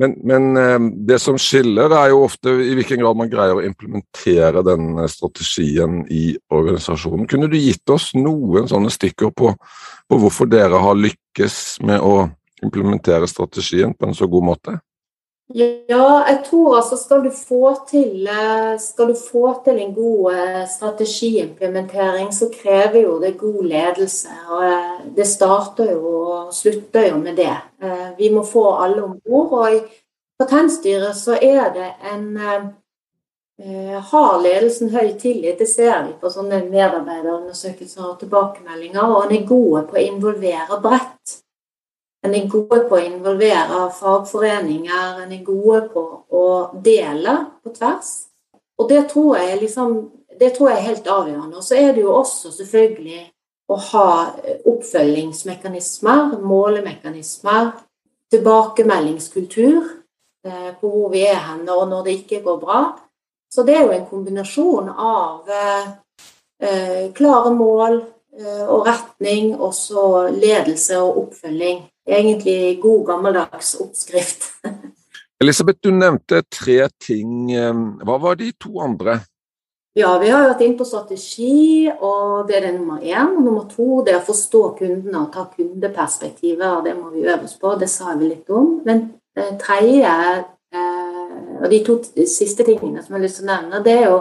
Men, 0.00 0.14
men 0.26 0.56
um, 0.56 0.88
det 1.08 1.18
som 1.22 1.38
skiller, 1.40 1.92
er 1.94 2.12
jo 2.12 2.24
ofte 2.26 2.52
i 2.64 2.74
hvilken 2.78 3.02
grad 3.02 3.18
man 3.18 3.30
greier 3.32 3.58
å 3.58 3.64
implementere 3.66 4.64
den 4.66 4.96
strategien 5.10 6.00
i 6.10 6.32
organisasjonen. 6.54 7.28
Kunne 7.30 7.50
du 7.50 7.58
gitt 7.58 7.88
oss 7.94 8.10
noen 8.18 8.68
sånne 8.70 8.92
stikker 8.94 9.32
på, 9.34 9.54
på 10.08 10.20
hvorfor 10.22 10.50
dere 10.50 10.82
har 10.82 10.98
lykkes 10.98 11.78
med 11.86 12.02
å 12.04 12.28
implementere 12.64 13.28
strategien 13.30 13.94
på 13.94 14.08
en 14.08 14.16
så 14.18 14.26
god 14.30 14.48
måte? 14.50 14.78
Ja, 15.54 16.24
jeg 16.28 16.42
tror 16.44 16.74
altså 16.76 16.96
skal 17.00 17.22
du 17.24 17.30
få 17.32 17.70
til, 17.88 18.26
eh, 18.28 18.74
skal 18.78 19.08
du 19.08 19.14
få 19.16 19.54
til 19.64 19.78
en 19.80 19.94
god 19.94 20.32
eh, 20.32 20.66
strategiimplementering, 20.68 22.34
så 22.34 22.50
krever 22.52 23.00
jo 23.00 23.18
det 23.20 23.38
god 23.38 23.62
ledelse. 23.64 24.28
og 24.50 24.64
eh, 24.64 25.06
Det 25.16 25.26
starter 25.26 25.92
jo 25.92 26.12
og 26.20 26.54
slutter 26.54 27.08
jo 27.08 27.16
med 27.16 27.36
det. 27.36 27.56
Vi 28.18 28.28
må 28.34 28.42
få 28.44 28.74
alle 28.74 29.02
om 29.02 29.20
bord. 29.24 29.52
Og 29.52 29.74
i 29.74 29.80
Patentstyret 30.38 31.16
så 31.16 31.38
er 31.42 31.72
det 31.72 31.94
en 32.12 32.38
Har 34.10 34.42
ledelsen 34.42 34.90
høy 34.90 35.18
tillit? 35.18 35.58
Det 35.58 35.68
ser 35.68 36.04
vi 36.06 36.12
på 36.20 36.30
sånne 36.30 36.60
medarbeiderundersøkelser 36.70 38.04
og 38.04 38.18
tilbakemeldinger. 38.20 39.02
Og 39.02 39.24
en 39.24 39.36
er 39.36 39.46
gode 39.46 39.82
på 39.88 39.96
å 39.96 40.04
involvere 40.04 40.80
bredt. 40.82 41.37
En 42.26 42.34
er 42.34 42.48
gode 42.50 42.80
på 42.88 42.96
å 42.98 43.04
involvere 43.04 43.84
fagforeninger, 43.94 45.22
en 45.22 45.32
er 45.32 45.44
gode 45.46 45.84
på 45.92 46.04
å 46.34 46.46
dele 46.84 47.34
på 47.62 47.72
tvers. 47.76 48.10
Og 48.78 48.88
det 48.90 49.04
tror 49.12 49.36
jeg, 49.38 49.60
liksom, 49.62 49.98
det 50.40 50.52
tror 50.56 50.72
jeg 50.72 50.78
er 50.78 50.88
helt 50.88 51.10
avgjørende. 51.14 51.60
Og 51.60 51.66
så 51.66 51.78
er 51.78 51.92
det 51.94 52.02
jo 52.02 52.14
også 52.18 52.50
selvfølgelig 52.54 53.22
å 53.68 53.76
ha 53.90 54.08
oppfølgingsmekanismer, 54.66 56.38
målemekanismer, 56.40 57.72
tilbakemeldingskultur. 58.32 59.94
eh, 60.46 60.72
på 60.80 60.88
hvor 60.88 61.08
vi 61.10 61.24
er 61.26 61.34
hen, 61.34 61.68
og 61.68 61.88
når 61.90 62.04
det 62.04 62.12
ikke 62.20 62.42
går 62.44 62.58
bra. 62.62 62.80
Så 63.50 63.64
det 63.66 63.74
er 63.74 63.82
jo 63.82 63.92
en 63.92 64.06
kombinasjon 64.06 64.88
av 64.88 65.50
eh, 65.50 67.10
klare 67.16 67.50
mål 67.52 67.98
eh, 68.38 68.64
og 68.68 68.86
retning, 68.86 69.56
og 69.60 69.74
så 69.74 70.28
ledelse 70.30 71.00
og 71.02 71.18
oppfølging. 71.24 71.82
Egentlig 72.08 72.78
god, 72.82 73.02
gammeldags 73.06 73.74
oppskrift. 73.84 74.48
Elisabeth, 75.42 75.82
du 75.84 75.92
nevnte 75.94 76.40
tre 76.50 76.86
ting. 76.98 77.52
Hva 78.02 78.16
var 78.22 78.38
de 78.40 78.48
to 78.58 78.80
andre? 78.82 79.20
Ja, 79.98 80.12
vi 80.22 80.28
har 80.30 80.44
vært 80.46 80.60
inne 80.62 80.78
på 80.78 80.86
strategi, 80.86 81.88
og 81.90 82.46
det 82.46 82.58
er 82.58 82.66
det 82.68 82.74
nummer 82.76 83.00
én. 83.02 83.32
Og 83.34 83.42
nummer 83.42 83.64
to 83.70 84.02
det 84.06 84.12
er 84.12 84.20
å 84.20 84.26
forstå 84.28 84.60
kundene 84.78 85.24
og 85.24 85.32
ta 85.34 85.48
kundeperspektivet, 85.50 86.66
og 86.68 86.84
det 86.86 86.94
må 86.94 87.10
vi 87.14 87.24
øve 87.26 87.48
oss 87.48 87.56
på. 87.58 87.72
Det 87.80 87.88
sa 87.90 88.14
vi 88.14 88.28
litt 88.28 88.50
om. 88.54 88.76
Den 88.86 89.00
eh, 89.34 89.56
tredje, 89.58 90.12
eh, 90.70 91.38
og 91.58 91.66
de 91.72 91.80
to 91.86 91.98
siste 92.30 92.66
tingene 92.68 93.02
som 93.02 93.16
jeg 93.16 93.18
har 93.18 93.24
lyst 93.26 93.40
til 93.40 93.48
å 93.48 93.50
nevne, 93.50 93.80
det 93.86 93.96
er 93.96 94.06
jo 94.06 94.20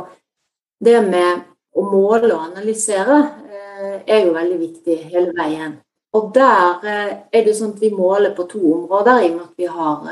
det 0.88 0.98
med 1.06 1.46
å 1.78 1.86
måle 1.86 2.32
og 2.32 2.48
analysere 2.48 3.20
eh, 3.46 4.00
er 4.02 4.26
jo 4.26 4.34
veldig 4.34 4.60
viktig 4.64 4.98
hele 5.12 5.36
veien. 5.38 5.78
Og 6.18 6.32
der 6.34 6.86
er 6.88 7.44
det 7.46 7.54
sånn 7.56 7.76
at 7.76 7.84
vi 7.84 7.92
måler 7.94 8.34
på 8.36 8.48
to 8.50 8.62
områder, 8.74 9.22
i 9.22 9.30
og 9.30 9.36
med 9.36 9.46
at 9.46 9.62
vi 9.62 9.68
har 9.70 10.08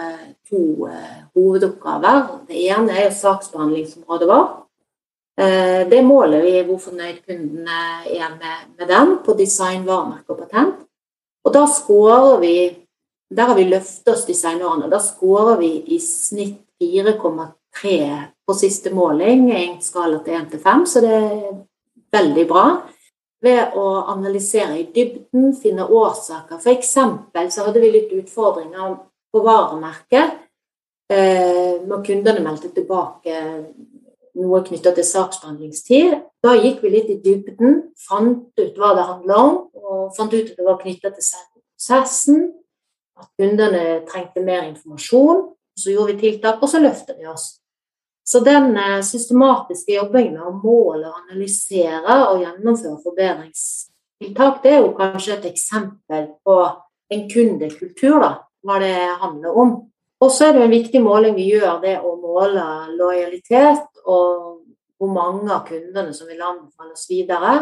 to 0.46 0.62
hovedoppgaver. 1.34 2.22
Det 2.48 2.62
ene 2.70 2.94
er 2.94 3.08
jo 3.08 3.18
saksbehandlingsområdet 3.18 4.30
vårt. 4.30 4.62
Eh, 5.36 5.84
det 5.90 6.00
måler 6.04 6.46
vi 6.46 6.62
hvor 6.64 6.80
fornøyd 6.80 7.18
kundene 7.28 7.80
er 8.08 8.30
med, 8.38 8.70
med 8.78 8.88
den 8.88 9.18
på 9.26 9.36
design, 9.36 9.84
varemerke 9.88 10.32
og 10.32 10.46
patent. 10.46 10.86
Og 11.44 11.54
da 11.54 11.66
scorer 11.68 12.40
vi 12.40 12.56
Der 13.36 13.48
har 13.50 13.56
vi 13.56 13.64
løftet 13.66 14.08
oss 14.14 14.28
designårene. 14.28 14.86
Da 14.88 15.00
scorer 15.02 15.58
vi 15.58 15.72
i 15.96 15.98
snitt 16.00 16.60
4,3 16.80 17.96
på 18.46 18.54
siste 18.54 18.92
måling 18.94 19.50
i 19.50 19.64
en 19.64 19.80
skala 19.82 20.20
til 20.24 20.36
1 20.38 20.52
til 20.52 20.60
5, 20.62 20.84
så 20.86 21.02
det 21.02 21.10
er 21.10 21.56
veldig 22.14 22.46
bra. 22.48 22.66
Ved 23.44 23.76
å 23.78 23.86
analysere 24.14 24.78
i 24.80 24.88
dybden, 24.96 25.52
finne 25.60 25.86
årsaker. 25.86 26.62
For 26.64 26.72
eksempel 26.72 27.52
så 27.52 27.68
hadde 27.68 27.84
vi 27.84 27.92
litt 27.94 28.14
utfordringer 28.16 28.96
på 29.34 29.42
varemerket 29.44 30.38
eh, 31.12 31.84
når 31.84 32.06
kundene 32.08 32.46
meldte 32.46 32.72
tilbake 32.74 33.42
noe 34.36 34.62
knytta 34.66 34.94
til 34.96 35.08
saksbehandlingstid. 35.08 36.16
Da 36.44 36.56
gikk 36.58 36.82
vi 36.84 36.92
litt 36.94 37.12
i 37.12 37.20
dybden, 37.24 37.82
fant 38.00 38.52
ut 38.60 38.80
hva 38.80 38.94
det 38.98 39.08
handla 39.08 39.42
om, 39.42 39.60
og 39.76 40.16
fant 40.18 40.34
ut 40.36 40.52
at 40.52 40.56
det 40.58 40.66
var 40.68 40.80
knytta 40.82 41.12
til 41.16 41.28
prosessen, 41.28 42.42
at 43.16 43.30
kundene 43.40 44.02
trengte 44.10 44.44
mer 44.44 44.66
informasjon. 44.68 45.52
Så 45.76 45.92
gjorde 45.92 46.16
vi 46.16 46.30
tiltak, 46.30 46.62
og 46.64 46.72
så 46.72 46.80
løftet 46.80 47.20
vi 47.20 47.28
oss. 47.28 47.58
Så 48.26 48.40
den 48.40 48.78
eh, 48.78 49.02
systematiske 49.06 49.94
jobbingen 49.94 50.34
med 50.34 50.48
å 50.50 50.56
måle, 50.58 51.12
analysere 51.14 52.16
og 52.32 52.42
gjennomføre 52.42 52.98
forbedringstiltak, 53.04 54.64
det 54.64 54.72
er 54.74 54.80
jo 54.82 54.98
kanskje 54.98 55.36
et 55.36 55.46
eksempel 55.52 56.24
på 56.46 56.56
en 57.14 57.22
kundekultur, 57.30 58.18
da, 58.24 58.32
hva 58.66 58.76
det 58.82 58.96
handler 59.22 59.52
om. 59.62 59.70
Og 60.26 60.30
så 60.34 60.42
er 60.48 60.54
det 60.56 60.64
en 60.66 60.74
viktig 60.74 61.02
måling 61.06 61.34
vi 61.38 61.52
gjør, 61.52 61.74
det 61.84 61.96
å 62.02 62.16
måle 62.18 62.66
lojalitet 62.96 63.86
og 64.06 64.56
hvor 64.98 65.10
mange 65.12 65.54
av 65.54 65.68
kundene 65.68 66.14
som 66.16 66.28
vil 66.32 66.42
anbefale 66.42 66.92
oss 66.96 67.10
videre. 67.12 67.54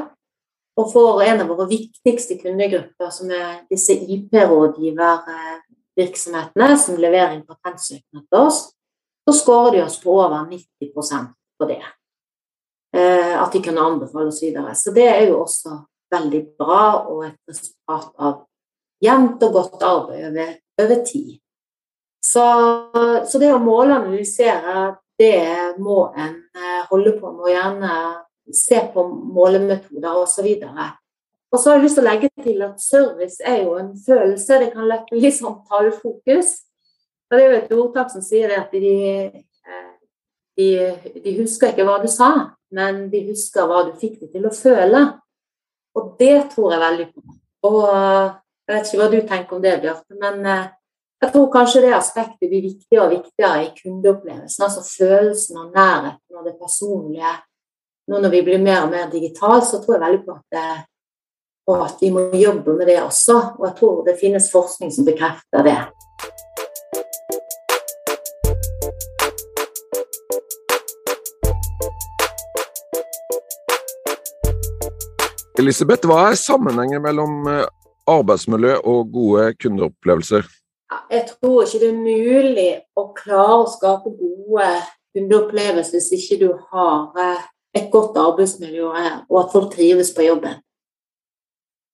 Og 0.79 0.91
for 0.93 1.22
en 1.25 1.41
av 1.43 1.48
våre 1.51 1.65
viktigste 1.70 2.38
kundegrupper, 2.39 3.10
som 3.13 3.32
er 3.34 3.65
disse 3.70 3.93
IP-rådgivervirksomhetene 3.93 6.77
som 6.79 7.01
leverer 7.01 7.34
inn 7.36 7.50
patentsøknad 7.50 8.24
til 8.29 8.39
oss, 8.39 8.74
så 9.25 9.33
skårer 9.33 9.77
de 9.77 9.83
oss 9.83 9.99
på 10.01 10.15
over 10.19 10.45
90% 10.49 11.27
på 11.59 11.67
det. 11.69 11.83
Eh, 12.95 13.43
at 13.43 13.53
de 13.53 13.61
kunne 13.63 13.81
anbefale 13.81 14.27
oss 14.27 14.43
videre. 14.43 14.75
Så 14.75 14.91
det 14.91 15.07
er 15.07 15.27
jo 15.27 15.41
også 15.43 15.77
veldig 16.13 16.41
bra 16.59 16.81
og 17.09 17.23
et 17.25 17.39
resultat 17.49 18.11
av 18.21 18.43
jevnt 19.03 19.43
og 19.43 19.55
godt 19.57 19.85
arbeid 19.87 20.27
over, 20.29 20.51
over 20.83 20.99
tid. 21.07 21.31
Så, 22.23 22.43
så, 23.27 23.39
det 23.39 23.51
å 23.51 23.59
måle 23.59 23.97
det 25.19 25.39
må 25.77 25.97
en 26.15 26.37
eh, 26.55 26.83
holde 26.89 27.15
på 27.19 27.31
med, 27.33 27.41
og 27.43 27.51
gjerne 27.51 27.95
se 28.55 28.79
på 28.93 29.03
målemetoder 29.07 30.21
osv. 30.21 30.47
Og 31.53 31.59
så 31.59 31.69
har 31.69 31.77
jeg 31.77 31.85
lyst 31.85 31.99
til 31.99 32.03
å 32.03 32.07
legge 32.07 32.29
til 32.43 32.63
at 32.65 32.81
service 32.81 33.43
er 33.45 33.59
jo 33.63 33.75
en 33.77 33.91
følelse. 34.05 34.59
Det 34.61 34.71
kan 34.73 34.87
lette 34.89 35.19
litt 35.19 35.37
sånn 35.37 35.59
tallfokus. 35.69 36.55
Og 37.33 37.39
det 37.39 37.45
er 37.45 37.49
jo 37.49 37.57
et 37.57 37.71
ordtak 37.73 38.11
som 38.13 38.21
sier 38.21 38.51
at 38.53 38.73
de, 38.77 38.89
eh, 39.65 39.93
de, 40.59 40.67
de, 41.17 41.31
husker 41.39 41.71
ikke 41.71 41.85
hva 41.87 41.95
du 42.03 42.05
sa, 42.11 42.27
men 42.69 43.07
de 43.09 43.23
husker 43.31 43.65
hva 43.65 43.79
du 43.87 43.95
fikk 43.97 44.19
dem 44.19 44.29
til 44.35 44.45
å 44.45 44.51
føle. 44.53 45.01
Og 45.97 46.11
det 46.19 46.35
tror 46.51 46.75
jeg 46.75 46.83
veldig 46.83 47.07
på. 47.09 47.23
Og 47.71 47.81
jeg 47.89 48.75
vet 48.75 48.85
ikke 48.85 49.01
hva 49.01 49.09
du 49.09 49.17
tenker 49.31 49.57
om 49.57 49.63
det, 49.65 49.73
Bjarte, 49.81 50.19
men 50.21 50.45
eh, 50.45 50.69
jeg 51.23 51.33
tror 51.33 51.49
kanskje 51.55 51.81
det 51.87 51.95
aspektet 51.97 52.51
blir 52.51 52.67
viktigere 52.67 53.07
og 53.07 53.15
viktigere 53.15 53.65
i 53.65 53.73
kundeopplevelsen. 53.79 54.67
Altså 54.67 54.85
følelsen 54.85 55.59
av 55.63 55.73
nærheten 55.73 56.37
og 56.37 56.45
det 56.45 56.55
personlige. 56.61 57.33
Nå 58.11 58.21
når 58.21 58.35
vi 58.37 58.45
blir 58.45 58.61
mer 58.61 58.85
og 58.85 58.93
mer 58.93 59.09
digitale, 59.09 59.65
så 59.65 59.81
tror 59.81 59.97
jeg 59.97 60.05
veldig 60.05 60.23
på 60.27 60.37
at, 60.37 60.45
det, 60.53 60.69
at 61.79 62.01
vi 62.05 62.13
må 62.13 62.29
jobbe 62.37 62.77
med 62.77 62.93
det 62.93 63.01
også. 63.01 63.41
Og 63.57 63.69
jeg 63.71 63.77
tror 63.81 64.01
det 64.05 64.19
finnes 64.21 64.53
forskning 64.53 64.93
som 64.93 65.09
bekrefter 65.09 65.65
det. 65.65 65.79
Elisabeth, 75.63 76.03
hva 76.10 76.27
er 76.27 76.36
sammenhengen 76.36 77.00
mellom 77.05 77.48
eh, 77.48 77.63
arbeidsmiljø 78.12 78.82
og 78.84 79.13
gode 79.13 79.53
kundeopplevelser? 79.62 80.43
jeg 81.10 81.24
tror 81.29 81.63
ikke 81.63 81.79
det 81.82 81.89
er 81.89 82.01
mulig 82.03 82.67
å 83.00 83.05
klare 83.17 83.62
å 83.62 83.70
skape 83.72 84.12
gode 84.17 84.67
kundeopplevelser 85.15 85.98
hvis 85.98 86.12
ikke 86.17 86.39
du 86.43 86.50
har 86.74 87.24
eh, 87.24 87.48
et 87.79 87.89
godt 87.93 88.20
arbeidsmiljø 88.20 88.91
og 88.91 89.39
at 89.39 89.55
folk 89.55 89.72
trives 89.74 90.12
på 90.13 90.27
jobben. 90.27 90.60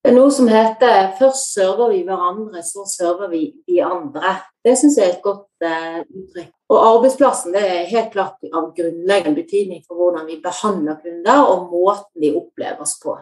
Det 0.00 0.10
er 0.10 0.16
noe 0.16 0.32
som 0.32 0.48
heter 0.48 1.12
'først 1.18 1.52
server 1.54 1.90
vi 1.92 2.02
hverandre, 2.08 2.62
så 2.64 2.86
server 2.88 3.28
vi 3.28 3.42
de 3.68 3.82
andre'. 3.84 4.38
Det 4.64 4.78
syns 4.78 4.96
jeg 4.96 5.06
er 5.06 5.12
et 5.12 5.22
godt 5.22 5.48
uh, 5.64 6.00
uttrykk. 6.00 6.52
Og 6.72 6.78
arbeidsplassen 6.86 7.52
det 7.52 7.64
er 7.64 7.90
helt 7.92 8.12
klart 8.12 8.40
av 8.52 8.72
grunnleggende 8.76 9.42
betydning 9.42 9.82
for 9.84 10.00
hvordan 10.00 10.26
vi 10.26 10.40
behandler 10.40 10.96
kunder, 11.04 11.44
og 11.52 11.68
måten 11.72 12.22
de 12.22 12.32
oppleves 12.32 12.96
på. 13.04 13.18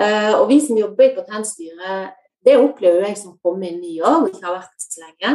Uh, 0.00 0.40
og 0.40 0.46
vi 0.48 0.60
som 0.64 0.78
jobber 0.80 1.10
i 1.10 1.14
Patentstyret, 1.14 2.16
det 2.44 2.56
opplever 2.56 3.04
jeg 3.04 3.18
som 3.20 3.36
kommer 3.44 3.68
inn 3.68 3.82
i 3.84 3.98
år 4.00 4.22
og 4.22 4.30
ikke 4.30 4.46
har 4.46 4.62
vært 4.62 4.86
så 4.86 5.02
lenge. 5.04 5.32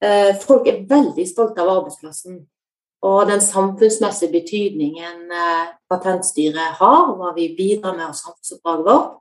Eh, 0.00 0.30
folk 0.40 0.64
er 0.70 0.86
veldig 0.88 1.26
stolte 1.28 1.60
av 1.60 1.68
arbeidsplassen 1.74 2.38
og 3.04 3.28
den 3.28 3.40
samfunnsmessige 3.44 4.32
betydningen 4.32 5.32
eh, 5.32 5.72
Patentstyret 5.90 6.76
har, 6.80 7.10
og 7.10 7.18
hva 7.20 7.32
vi 7.36 7.50
bidrar 7.56 7.96
med 7.96 8.06
av 8.10 8.16
samfunnsoppdraget 8.16 8.86
vårt. 8.86 9.16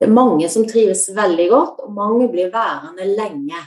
Det 0.00 0.08
er 0.08 0.16
mange 0.16 0.48
som 0.48 0.64
trives 0.66 1.04
veldig 1.14 1.46
godt, 1.50 1.82
og 1.84 1.92
mange 1.92 2.28
blir 2.32 2.52
værende 2.54 3.06
lenge. 3.18 3.62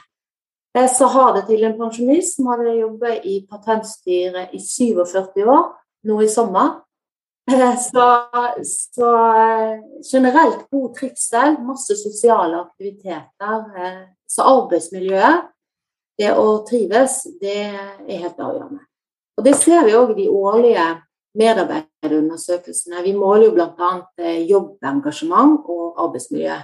Jeg 0.73 0.89
sa 0.89 1.07
ha 1.13 1.25
det 1.35 1.43
til 1.51 1.63
en 1.67 1.75
pensjonist 1.77 2.39
som 2.39 2.47
hadde 2.49 2.79
jobbet 2.79 3.27
i 3.29 3.35
Patentstyret 3.49 4.55
i 4.55 4.61
47 4.63 5.43
år, 5.45 5.67
nå 6.09 6.21
i 6.23 6.31
sommer. 6.31 6.79
Eh, 7.51 7.77
så, 7.91 8.25
så, 8.63 9.15
eh, 9.35 9.79
generelt 10.11 10.69
god 10.71 10.95
trivsel, 10.95 11.57
masse 11.59 11.95
sosiale 11.95 12.61
aktiviteter. 12.61 13.59
Eh, 13.77 14.03
så 14.27 14.47
arbeidsmiljøet, 14.47 15.49
det 16.17 16.29
å 16.37 16.61
trives, 16.67 17.23
det 17.41 17.57
er 17.73 18.19
helt 18.21 18.39
avgjørende. 18.39 18.85
Og 19.37 19.43
Det 19.43 19.55
ser 19.57 19.83
vi 19.85 19.95
òg 19.97 20.13
i 20.13 20.21
de 20.21 20.29
årlige 20.29 20.85
medarbeiderundersøkelsene. 21.33 23.01
Vi 23.01 23.15
måler 23.17 23.47
jo 23.47 23.55
bl.a. 23.55 23.89
jobbengasjement 24.45 25.65
og 25.65 25.97
arbeidsmiljø. 26.05 26.59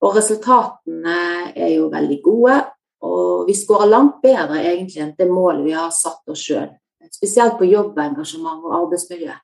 Og 0.00 0.16
resultatene 0.16 1.18
er 1.52 1.74
jo 1.74 1.90
veldig 1.92 2.18
gode, 2.24 2.56
og 3.04 3.44
vi 3.48 3.56
skårer 3.56 3.92
langt 3.92 4.22
bedre 4.24 4.62
egentlig 4.64 5.02
enn 5.04 5.12
det 5.18 5.28
målet 5.28 5.66
vi 5.66 5.76
har 5.76 5.92
satt 5.92 6.24
oss 6.32 6.46
sjøl. 6.48 6.70
Spesielt 7.12 7.58
på 7.60 7.68
jobbengasjement 7.68 8.64
og 8.64 8.78
arbeidsmiljø. 8.78 9.36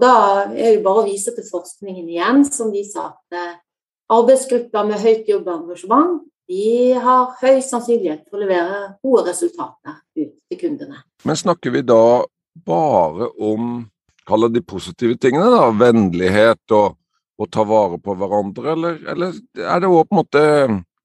Og 0.00 0.06
Da 0.06 0.48
er 0.48 0.78
det 0.78 0.84
bare 0.84 1.02
å 1.02 1.04
vise 1.04 1.34
til 1.36 1.44
forskningen 1.44 2.06
igjen, 2.08 2.38
som 2.48 2.70
viser 2.72 3.10
at 3.10 3.36
eh, 3.36 3.58
arbeidsgrupper 4.08 4.86
med 4.88 5.02
høyt 5.02 5.28
jobbengasjement 5.28 6.22
de 6.48 6.94
har 6.96 7.34
høy 7.42 7.60
sannsynlighet 7.62 8.24
for 8.24 8.40
å 8.40 8.46
levere 8.46 8.78
gode 9.04 9.26
resultater 9.28 10.00
ut 10.16 10.32
til 10.48 10.58
kundene. 10.58 11.02
Men 11.28 11.36
snakker 11.36 11.74
vi 11.76 11.84
da 11.84 12.24
bare 12.66 13.28
om 13.44 13.84
kaller 14.26 14.50
de 14.50 14.64
positive 14.64 15.18
tingene, 15.20 15.52
da, 15.52 15.68
vennlighet 15.68 16.74
og 16.74 16.96
å 17.40 17.48
ta 17.52 17.66
vare 17.68 18.00
på 18.00 18.16
hverandre, 18.16 18.72
eller, 18.72 18.98
eller 19.04 19.36
er 19.36 19.84
det 19.84 19.92
òg 19.92 20.08
på 20.08 20.16
en 20.16 20.22
måte 20.22 20.42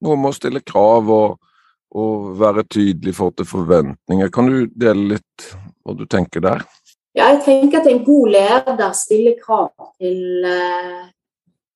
noe 0.07 0.15
med 0.15 0.31
å 0.31 0.39
stille 0.39 0.63
krav 0.63 1.11
og, 1.11 1.37
og 1.99 2.31
være 2.39 2.65
tydelig 2.71 3.11
i 3.11 3.19
forhold 3.19 3.37
til 3.43 3.51
forventninger. 3.51 4.31
Kan 4.31 4.49
du 4.49 4.65
dele 4.71 5.17
litt 5.17 5.51
hva 5.83 5.99
du 5.99 6.07
tenker 6.07 6.47
der? 6.47 6.65
Ja, 7.15 7.29
jeg 7.31 7.43
tenker 7.45 7.79
at 7.79 7.87
en 7.87 8.03
god 8.05 8.27
leder 8.27 8.91
stiller 8.91 9.37
krav 9.39 9.71
til 10.01 10.43
eh, 10.43 11.05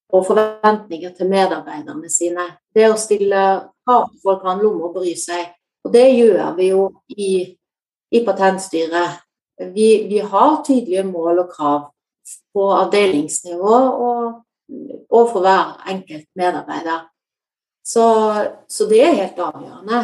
og 0.09 0.25
forventninger 0.25 1.13
til 1.15 1.29
medarbeiderne 1.29 2.09
sine. 2.09 2.45
Det 2.75 2.89
å 2.89 2.97
stille 2.99 3.43
krav 3.87 4.09
til 4.09 4.19
folk 4.25 4.43
handler 4.43 4.73
om 4.73 4.87
å 4.87 4.91
bry 4.93 5.13
seg. 5.17 5.53
Og 5.85 5.93
det 5.93 6.07
gjør 6.11 6.55
vi 6.57 6.69
jo 6.71 6.89
i, 7.15 7.29
i 8.11 8.23
Patentstyret. 8.25 9.21
Vi, 9.75 9.87
vi, 10.09 10.19
har 10.19 10.61
tydelige 10.65 11.05
mål 11.07 11.43
og 11.43 11.53
krav 11.53 11.79
på 12.55 12.65
avdelingsnivå 12.75 13.77
og, 14.07 14.41
og 15.09 15.31
for 15.31 15.43
hver 15.45 15.77
enkelt 15.93 16.27
medarbeider. 16.39 17.05
Så, 17.85 18.05
så, 18.67 18.87
det 18.89 19.01
er 19.03 19.17
helt 19.21 19.39
avgjørende. 19.43 20.01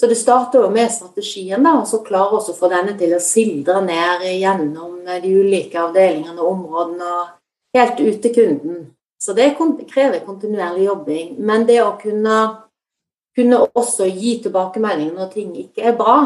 Så 0.00 0.08
det 0.10 0.16
starter 0.18 0.64
jo 0.64 0.70
med 0.72 0.90
strategien, 0.90 1.62
da, 1.62 1.76
og 1.80 1.86
så 1.86 2.00
klare 2.02 2.40
å 2.40 2.56
få 2.56 2.70
denne 2.72 2.96
til 2.98 3.12
å 3.14 3.20
sildre 3.22 3.80
ned 3.84 4.24
gjennom 4.40 5.02
de 5.06 5.34
ulike 5.36 5.78
avdelingene 5.78 6.40
og 6.40 6.48
områdene 6.56 7.10
og 7.20 7.76
helt 7.76 8.00
ut 8.00 8.22
til 8.24 8.34
kunden. 8.34 8.80
Så 9.22 9.36
det 9.38 9.52
krever 9.54 10.24
kontinuerlig 10.26 10.88
jobbing. 10.88 11.36
Men 11.38 11.66
det 11.68 11.78
å 11.84 11.92
kunne, 12.00 12.38
kunne 13.36 13.60
også 13.68 14.08
gi 14.10 14.40
tilbakemeldinger 14.42 15.14
når 15.14 15.30
ting 15.30 15.52
ikke 15.62 15.84
er 15.92 15.94
bra, 15.98 16.16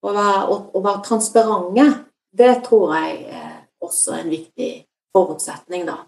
og 0.00 0.14
være, 0.14 0.44
og, 0.54 0.78
være 0.84 1.02
transparente, 1.08 1.88
det 2.38 2.52
tror 2.68 2.94
jeg 2.94 3.16
er 3.34 3.50
også 3.82 4.14
en 4.20 4.30
viktig 4.30 4.70
forutsetning, 5.16 5.88
da. 5.88 5.98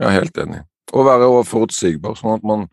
Jeg 0.00 0.08
er 0.08 0.16
helt 0.20 0.38
enig. 0.44 0.62
Å 0.92 1.04
være 1.08 1.32
forutsigbar, 1.48 2.14
sånn 2.16 2.36
at 2.36 2.46
man 2.46 2.68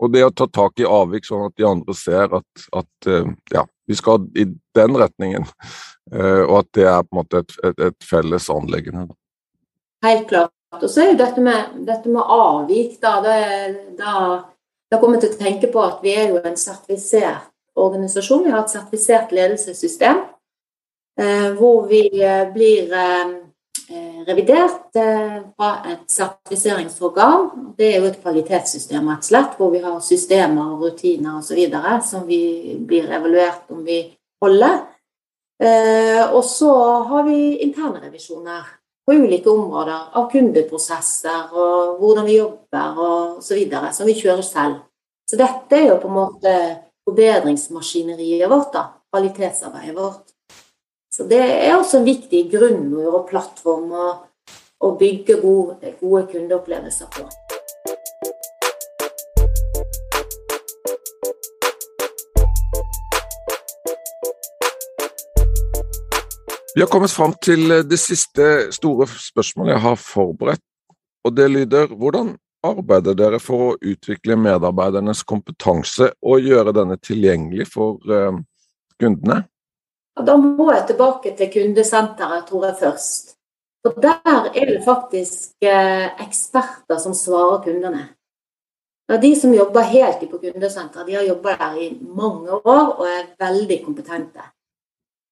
og 0.00 0.12
det 0.14 0.24
å 0.24 0.32
ta 0.32 0.46
tak 0.48 0.80
i 0.80 0.88
avvik, 0.88 1.26
sånn 1.28 1.48
at 1.50 1.56
de 1.60 1.66
andre 1.68 1.94
ser 1.96 2.32
at, 2.38 2.64
at 2.76 3.08
eh, 3.10 3.28
ja, 3.52 3.66
vi 3.88 3.96
skal 3.98 4.24
i 4.38 4.46
den 4.76 4.96
retningen, 4.96 5.44
eh, 6.14 6.42
og 6.46 6.62
at 6.62 6.70
det 6.78 6.86
er 6.88 7.02
på 7.04 7.12
en 7.12 7.20
måte 7.20 7.42
et, 7.42 7.56
et, 7.68 7.82
et 7.90 8.08
felles 8.08 8.48
anliggende. 8.52 9.10
Helt 10.06 10.26
klart. 10.30 10.54
Og 10.80 10.86
så 10.88 11.02
er 11.02 11.12
jo 11.12 11.18
dette 11.18 11.42
med, 11.44 11.76
dette 11.84 12.12
med 12.12 12.22
avvik, 12.22 12.96
da, 13.02 13.16
det, 13.24 13.38
da, 13.98 14.14
da 14.88 15.00
kommer 15.00 15.18
jeg 15.18 15.26
til 15.26 15.34
å 15.34 15.40
tenke 15.42 15.72
på 15.72 15.82
at 15.84 16.00
vi 16.04 16.14
er 16.16 16.30
jo 16.30 16.40
en 16.40 16.56
sertifisert 16.56 17.50
organisasjon. 17.80 18.46
Vi 18.46 18.54
har 18.54 18.64
et 18.64 18.72
sertifisert 18.72 19.34
ledelsessystem 19.34 20.22
eh, 21.20 21.48
hvor 21.58 21.90
vi 21.90 22.06
blir 22.54 22.94
revidert 24.26 24.96
eh, 24.96 25.40
fra 25.56 25.70
et 25.90 26.04
sertifiseringsorgan. 26.10 27.74
Det 27.78 27.88
er 27.88 27.98
jo 27.98 28.08
et 28.10 28.20
kvalitetssystem 28.22 29.08
rett 29.10 29.24
og 29.24 29.28
slett, 29.28 29.56
hvor 29.58 29.72
vi 29.74 29.82
har 29.84 29.98
systemer 30.04 30.74
og 30.74 30.84
rutiner 30.84 31.38
osv. 31.40 31.60
som 32.06 32.26
vi 32.26 32.76
blir 32.86 33.10
evaluert 33.10 33.70
om 33.70 33.84
vi 33.84 34.02
holder. 34.42 34.80
Eh, 35.62 36.22
og 36.32 36.44
så 36.44 36.72
har 37.10 37.24
vi 37.26 37.58
interne 37.66 38.00
revisjoner 38.00 38.62
på 39.06 39.16
ulike 39.16 39.50
områder 39.50 40.14
av 40.16 40.30
kundeprosesser 40.32 41.50
og 41.52 41.98
hvordan 42.00 42.28
vi 42.28 42.38
jobber 42.38 43.00
og 43.00 43.38
osv. 43.42 43.66
som 43.92 44.06
vi 44.06 44.14
kjører 44.14 44.46
selv. 44.46 44.80
Så 45.28 45.36
dette 45.38 45.76
er 45.76 45.90
jo 45.90 46.00
på 46.02 46.08
en 46.08 46.16
måte 46.16 46.54
forbedringsmaskineriet 47.06 48.50
vårt, 48.50 48.72
da. 48.72 48.86
Kvalitetsarbeidet 49.10 49.96
vårt. 49.96 50.29
Så 51.20 51.26
det 51.28 51.36
er 51.36 51.74
også 51.76 51.98
en 51.98 52.06
viktig 52.06 52.38
grunnmur 52.48 53.18
og 53.18 53.26
plattform 53.28 53.90
å, 53.92 54.04
å 54.80 54.88
bygge 54.96 55.34
gode, 55.42 55.90
gode 56.00 56.22
kundeopplevelser 56.30 57.10
på. 57.12 57.26
Vi 66.72 66.80
har 66.80 66.88
kommet 66.88 67.12
fram 67.12 67.36
til 67.44 67.68
det 67.68 68.00
siste 68.00 68.72
store 68.72 69.04
spørsmålet 69.12 69.74
jeg 69.74 69.84
har 69.90 70.00
forberedt, 70.00 70.64
og 71.28 71.36
det 71.36 71.52
lyder 71.52 71.92
hvordan 71.92 72.32
arbeider 72.64 73.20
dere 73.26 73.44
for 73.44 73.68
å 73.68 73.78
utvikle 73.92 74.40
medarbeidernes 74.40 75.26
kompetanse 75.28 76.14
og 76.24 76.48
gjøre 76.48 76.72
denne 76.80 76.96
tilgjengelig 76.96 77.68
for 77.76 78.00
uh, 78.08 78.40
kundene? 78.96 79.42
Og 80.20 80.26
da 80.28 80.36
må 80.36 80.66
jeg 80.74 80.84
tilbake 80.90 81.32
til 81.36 81.48
kundesenteret, 81.54 82.44
tror 82.48 82.66
jeg 82.68 82.76
først. 82.80 83.36
For 83.80 83.96
der 84.04 84.50
er 84.52 84.66
det 84.68 84.82
faktisk 84.84 85.54
eh, 85.64 86.10
eksperter 86.20 86.98
som 87.00 87.14
svarer 87.16 87.62
kundene. 87.64 88.02
Det 89.08 89.16
er 89.16 89.22
de 89.22 89.30
som 89.40 89.54
jobber 89.54 89.88
helt 89.88 90.20
på 90.30 90.38
kundesenteret, 90.42 91.06
de 91.06 91.16
har 91.16 91.24
jobba 91.24 91.54
der 91.62 91.78
i 91.80 91.86
mange 92.00 92.52
år 92.52 92.92
og 92.98 93.06
er 93.08 93.30
veldig 93.40 93.80
kompetente. 93.84 94.44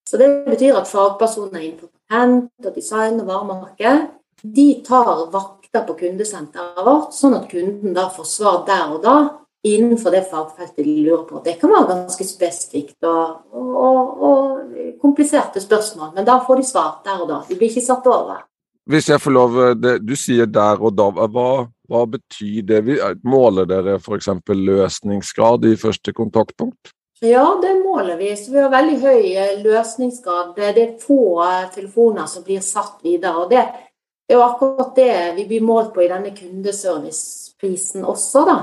Så 0.09 0.17
det 0.17 0.31
betyr 0.47 0.81
at 0.81 0.89
fagpersoner 0.89 1.61
innenfor 1.61 1.93
patent 1.93 2.67
og 2.67 2.75
design 2.75 3.21
og 3.21 3.29
varemarked, 3.29 4.09
de 4.43 4.67
tar 4.89 5.29
vakter 5.31 5.85
på 5.85 5.99
kundesenteret 6.01 6.81
vårt, 6.87 7.13
sånn 7.13 7.37
at 7.37 7.51
kunden 7.53 7.93
da 7.95 8.09
får 8.09 8.31
svar 8.33 8.65
der 8.67 8.97
og 8.97 9.05
da 9.05 9.19
innenfor 9.63 10.11
det 10.11 10.25
fagfeltet 10.31 10.85
de 10.85 10.97
lurer 11.03 11.25
på. 11.29 11.41
Det 11.45 11.57
kan 11.61 11.73
være 11.73 11.89
ganske 11.91 12.27
spesifikt 12.27 13.07
og, 13.07 13.41
og, 13.53 14.23
og, 14.29 14.77
kompliserte 15.03 15.61
spørsmål, 15.61 16.13
men 16.15 16.27
da 16.27 16.39
får 16.47 16.61
de 16.61 16.67
svar 16.67 16.93
der 17.05 17.23
og 17.23 17.31
da. 17.31 17.41
De 17.49 17.57
blir 17.59 17.71
ikke 17.71 17.85
satt 17.85 18.07
over. 18.07 18.45
Hvis 18.89 19.11
jeg 19.11 19.21
får 19.21 19.35
lov, 19.35 19.59
det, 19.77 19.99
Du 20.07 20.15
sier 20.17 20.47
der 20.47 20.81
og 20.81 20.95
da. 20.97 21.11
Hva, 21.13 21.49
hva 21.89 22.05
betyr 22.09 22.63
det? 22.65 22.79
Måler 23.25 23.69
dere 23.69 23.99
f.eks. 23.99 24.31
løsningsgrad 24.49 25.67
i 25.69 25.77
første 25.77 26.15
kontaktpunkt? 26.17 26.95
Ja, 27.21 27.59
det 27.61 27.75
måler 27.83 28.17
vi. 28.17 28.31
Så 28.37 28.55
vi 28.55 28.63
har 28.63 28.73
veldig 28.73 28.97
høy 29.03 29.35
eh, 29.35 29.59
løsningsgrad. 29.61 30.55
Det 30.57 30.71
er 30.71 30.97
få 31.03 31.43
eh, 31.45 31.69
telefoner 31.75 32.31
som 32.31 32.47
blir 32.47 32.63
satt 32.65 33.03
videre. 33.03 33.35
og 33.43 33.51
det 33.51 33.61
er 33.61 34.39
jo 34.39 34.45
akkurat 34.45 34.97
det 34.97 35.13
vi 35.37 35.45
blir 35.51 35.67
målt 35.67 35.93
på 35.93 36.05
i 36.05 36.09
denne 36.09 36.33
kundeserviceprisen 36.37 38.05
også, 38.07 38.45
da 38.47 38.59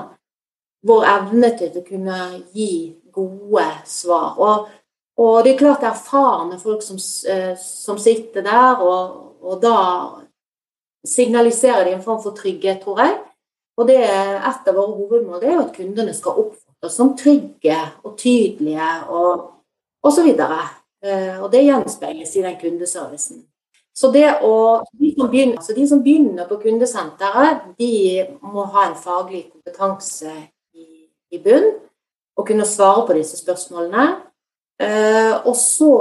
vår 0.85 1.05
evne 1.09 1.51
til 1.57 1.79
å 1.79 1.85
kunne 1.85 2.19
gi 2.53 2.73
gode 3.15 3.65
svar. 3.89 4.35
Og, 4.37 4.67
og 5.21 5.35
det 5.45 5.53
er 5.53 5.59
klart 5.59 5.81
det 5.81 5.89
er 5.89 5.95
erfarne 5.95 6.59
folk 6.61 6.83
som, 6.85 6.99
eh, 7.31 7.53
som 7.59 7.99
sitter 8.01 8.45
der, 8.45 8.83
og, 8.83 9.39
og, 9.41 9.57
da 9.63 9.77
signaliserer 11.05 11.85
de 11.85 11.95
en 11.95 12.05
form 12.05 12.21
for 12.23 12.37
trygghet, 12.37 12.81
tror 12.83 13.01
jeg. 13.03 13.17
Og 13.75 13.89
det 13.89 13.97
er 14.07 14.37
et 14.39 14.69
av 14.69 14.77
våre 14.77 14.95
hovedmål 14.95 15.41
det 15.41 15.49
er 15.51 15.59
at 15.59 15.73
kundene 15.75 16.13
skal 16.15 16.39
oppfattes 16.45 16.95
som 16.95 17.11
trygge 17.19 17.75
og 18.05 18.15
tydelige 18.17 18.87
og 19.11 19.49
osv. 20.05 20.31
Og, 20.31 20.55
eh, 21.03 21.35
og 21.41 21.51
det 21.51 21.65
gjenspeiles 21.65 22.37
i 22.37 22.45
den 22.45 22.57
kundeservicen. 22.61 23.43
Så 23.95 24.09
å, 24.11 24.55
de, 24.91 25.13
som 25.15 25.29
begynner, 25.31 25.55
altså 25.59 25.75
de 25.75 25.85
som 25.87 26.01
begynner 26.03 26.47
på 26.49 26.57
kundesenteret, 26.63 27.61
de 27.79 28.25
må 28.43 28.65
ha 28.73 28.89
en 28.89 28.97
faglig 28.99 29.45
kompetanse 29.53 30.33
i 31.35 31.41
bunn 31.43 31.71
og 32.35 32.47
kunne 32.47 32.67
svare 32.67 33.05
på 33.07 33.17
disse 33.17 33.39
spørsmålene. 33.39 34.07
Uh, 34.75 35.47
og 35.47 35.53
så 35.55 35.91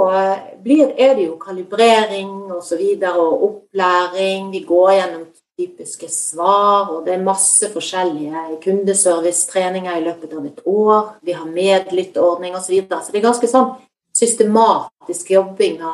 blir, 0.59 0.89
er 0.99 1.13
det 1.15 1.29
jo 1.29 1.37
kalibrering 1.39 2.51
og 2.51 2.59
så 2.63 2.75
videre, 2.75 3.15
og 3.15 3.43
opplæring. 3.47 4.49
Vi 4.51 4.65
går 4.67 4.91
gjennom 4.97 5.27
typiske 5.55 6.09
svar, 6.11 6.89
og 6.91 7.05
det 7.05 7.13
er 7.13 7.23
masse 7.23 7.69
forskjellige 7.71 8.59
kundeservicetreninger 8.63 9.95
i 9.95 10.03
løpet 10.03 10.33
av 10.35 10.45
et 10.45 10.59
år. 10.67 11.13
Vi 11.23 11.31
har 11.31 11.47
medlyttordning 11.47 12.55
osv. 12.55 12.65
Så, 12.65 12.73
videre. 12.73 13.03
så 13.03 13.13
det 13.13 13.21
er 13.21 13.29
ganske 13.29 13.51
sånn 13.51 13.71
systematisk 14.15 15.31
jobbing 15.31 15.79
å 15.83 15.93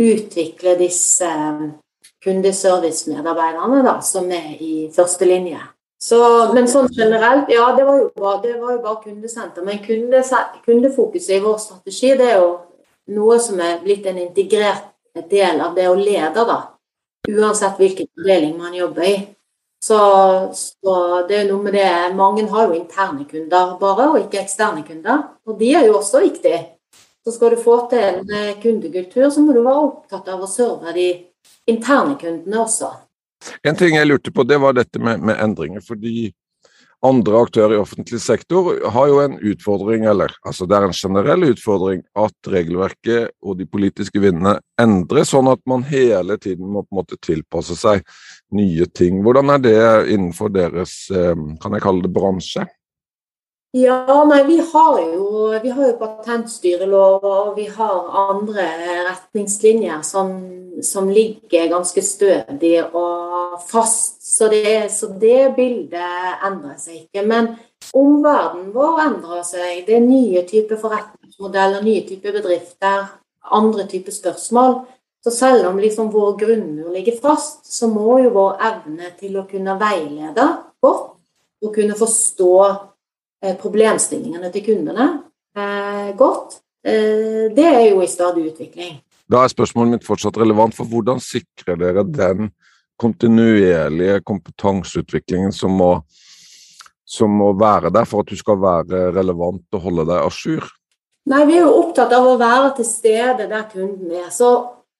utvikle 0.00 0.76
disse 0.80 1.28
eh, 1.28 1.64
kundeservicemedarbeiderne 2.24 3.82
da, 3.86 3.96
som 4.04 4.28
er 4.32 4.56
i 4.60 4.74
førstelinje. 4.94 5.60
Så, 6.02 6.18
men 6.54 6.66
sånn 6.66 6.88
generelt, 6.90 7.50
ja, 7.52 7.68
det 7.76 7.84
var 7.86 8.00
jo 8.00 8.08
bare, 8.18 8.40
det 8.42 8.56
var 8.58 8.72
jo 8.74 8.80
bare 8.82 9.02
kundesenter. 9.04 9.62
Men 9.62 9.78
kunde, 9.84 10.22
kundefokuset 10.64 11.36
i 11.36 11.42
vår 11.44 11.60
strategi 11.62 12.10
det 12.18 12.32
er 12.32 12.40
jo 12.40 12.48
noe 13.14 13.36
som 13.42 13.60
er 13.62 13.78
blitt 13.84 14.08
en 14.10 14.18
integrert 14.18 14.88
del 15.30 15.62
av 15.62 15.76
det 15.76 15.86
å 15.86 15.94
lede, 15.94 16.42
da. 16.48 16.58
Uansett 17.30 17.78
hvilken 17.78 18.08
avdeling 18.18 18.56
man 18.58 18.74
jobber 18.74 19.06
i. 19.06 19.14
Så, 19.82 19.98
så, 20.58 20.96
det 21.28 21.40
er 21.40 21.48
noe 21.48 21.62
med 21.62 21.74
det 21.74 21.86
Mange 22.14 22.44
har 22.50 22.68
jo 22.68 22.76
interne 22.78 23.26
kunder 23.30 23.76
bare, 23.78 24.08
og 24.10 24.20
ikke 24.24 24.42
eksterne 24.42 24.82
kunder. 24.86 25.22
Og 25.46 25.58
de 25.58 25.70
er 25.78 25.86
jo 25.86 26.00
også 26.00 26.22
viktige. 26.22 26.64
Så 27.22 27.36
skal 27.36 27.54
du 27.54 27.62
få 27.62 27.78
til 27.90 28.02
en 28.22 28.60
kundekultur, 28.62 29.28
så 29.30 29.42
må 29.42 29.54
du 29.54 29.62
være 29.62 29.86
opptatt 29.86 30.34
av 30.34 30.42
å 30.42 30.50
serve 30.50 30.94
de 30.98 31.08
interne 31.70 32.18
kundene 32.18 32.62
også. 32.64 32.90
En 33.66 33.78
ting 33.78 33.96
jeg 33.96 34.08
lurte 34.08 34.32
på, 34.34 34.46
det 34.46 34.60
var 34.62 34.76
dette 34.76 35.00
med, 35.02 35.20
med, 35.20 35.38
endringer. 35.42 35.82
fordi 35.84 36.32
andre 37.02 37.40
aktører 37.42 37.74
i 37.74 37.80
offentlig 37.82 38.20
sektor 38.22 38.76
har 38.94 39.08
jo 39.10 39.16
en 39.24 39.32
utfordring, 39.42 40.04
eller 40.06 40.30
altså 40.46 40.68
det 40.70 40.76
er 40.76 40.84
en 40.86 40.94
generell 40.94 41.48
utfordring, 41.48 42.04
at 42.14 42.50
regelverket 42.52 43.32
og 43.42 43.58
de 43.58 43.66
politiske 43.66 44.22
vindene 44.22 44.54
endres, 44.80 45.32
sånn 45.34 45.50
at 45.50 45.58
man 45.66 45.82
hele 45.88 46.38
tiden 46.38 46.70
må 46.70 46.84
på 46.84 46.94
en 46.94 47.00
måte 47.00 47.18
tilpasse 47.18 47.74
seg 47.80 48.04
nye 48.54 48.86
ting. 48.94 49.18
Hvordan 49.26 49.50
er 49.50 49.64
det 49.64 49.80
innenfor 50.14 50.54
deres, 50.54 50.94
eh, 51.10 51.34
kan 51.62 51.74
jeg 51.74 51.82
kalle 51.82 52.06
det, 52.06 52.14
bransje? 52.14 52.68
Ja, 53.74 54.24
nei, 54.28 54.42
vi 54.44 54.58
har 54.72 54.98
jo, 55.00 55.58
vi 55.62 55.70
har 55.72 55.86
jo 55.86 55.92
patentstyrelov 55.96 57.22
og 57.24 57.54
vi 57.56 57.64
har 57.72 58.10
andre 58.20 58.66
retningslinjer 59.06 60.02
som, 60.04 60.34
som 60.84 61.08
ligger 61.08 61.70
ganske 61.70 62.04
stødig 62.04 62.82
og 62.84 63.56
fast. 63.64 64.18
Så 64.28 64.50
det, 64.52 64.92
så 64.92 65.08
det, 65.16 65.54
bildet 65.56 66.44
endrer 66.44 66.76
seg 66.76 67.06
ikke. 67.06 67.24
Men 67.24 67.48
omverdenen 67.96 68.74
vår 68.76 69.02
endrer 69.06 69.40
seg. 69.48 69.80
Det 69.88 69.96
er 69.96 70.04
nye 70.04 70.44
typer 70.52 70.76
forretningsmodeller, 70.84 71.80
nye 71.80 72.04
typer 72.04 72.36
bedrifter, 72.42 73.08
andre 73.56 73.88
typer 73.88 74.12
spørsmål. 74.12 74.82
Så 75.24 75.32
selv 75.32 75.72
om 75.72 75.80
liksom 75.80 76.12
vår 76.12 76.36
grunnmur 76.44 76.92
ligger 76.92 77.16
fast, 77.24 77.64
så 77.72 77.88
må 77.88 78.20
jo 78.20 78.36
vår 78.36 78.60
evne 78.68 79.16
til 79.16 79.40
å 79.40 79.48
kunne 79.48 79.80
veilede 79.80 80.50
godt 80.84 81.12
og 81.62 81.72
kunne 81.72 81.96
forstå 81.96 82.54
problemstillingene 83.60 84.50
til 84.54 84.66
kundene 84.66 85.06
eh, 85.56 86.10
godt. 86.18 86.60
Eh, 86.86 87.50
det 87.54 87.66
er 87.66 87.86
jo 87.90 88.02
i 88.02 88.10
stadig 88.10 88.46
utvikling. 88.52 89.00
Da 89.30 89.42
er 89.42 89.52
spørsmålet 89.52 89.96
mitt 89.96 90.06
fortsatt 90.06 90.38
relevant, 90.38 90.74
for 90.76 90.88
hvordan 90.88 91.22
sikrer 91.22 91.78
dere 91.80 92.04
den 92.04 92.50
kontinuerlige 93.00 94.20
kompetanseutviklingen 94.28 95.54
som 95.54 95.74
må, 95.78 95.92
som 97.08 97.32
må 97.40 97.52
være 97.58 97.90
der 97.94 98.06
for 98.08 98.22
at 98.22 98.30
du 98.30 98.38
skal 98.38 98.60
være 98.62 99.08
relevant 99.16 99.64
og 99.72 99.84
holde 99.86 100.06
deg 100.10 100.20
à 100.20 100.30
jour? 100.30 100.68
Nei, 101.30 101.44
Vi 101.46 101.56
er 101.56 101.66
jo 101.66 101.78
opptatt 101.78 102.12
av 102.12 102.26
å 102.26 102.38
være 102.38 102.74
til 102.78 102.88
stede 102.88 103.48
der 103.50 103.66
kunden 103.70 104.10
er. 104.10 104.28
Så 104.34 104.50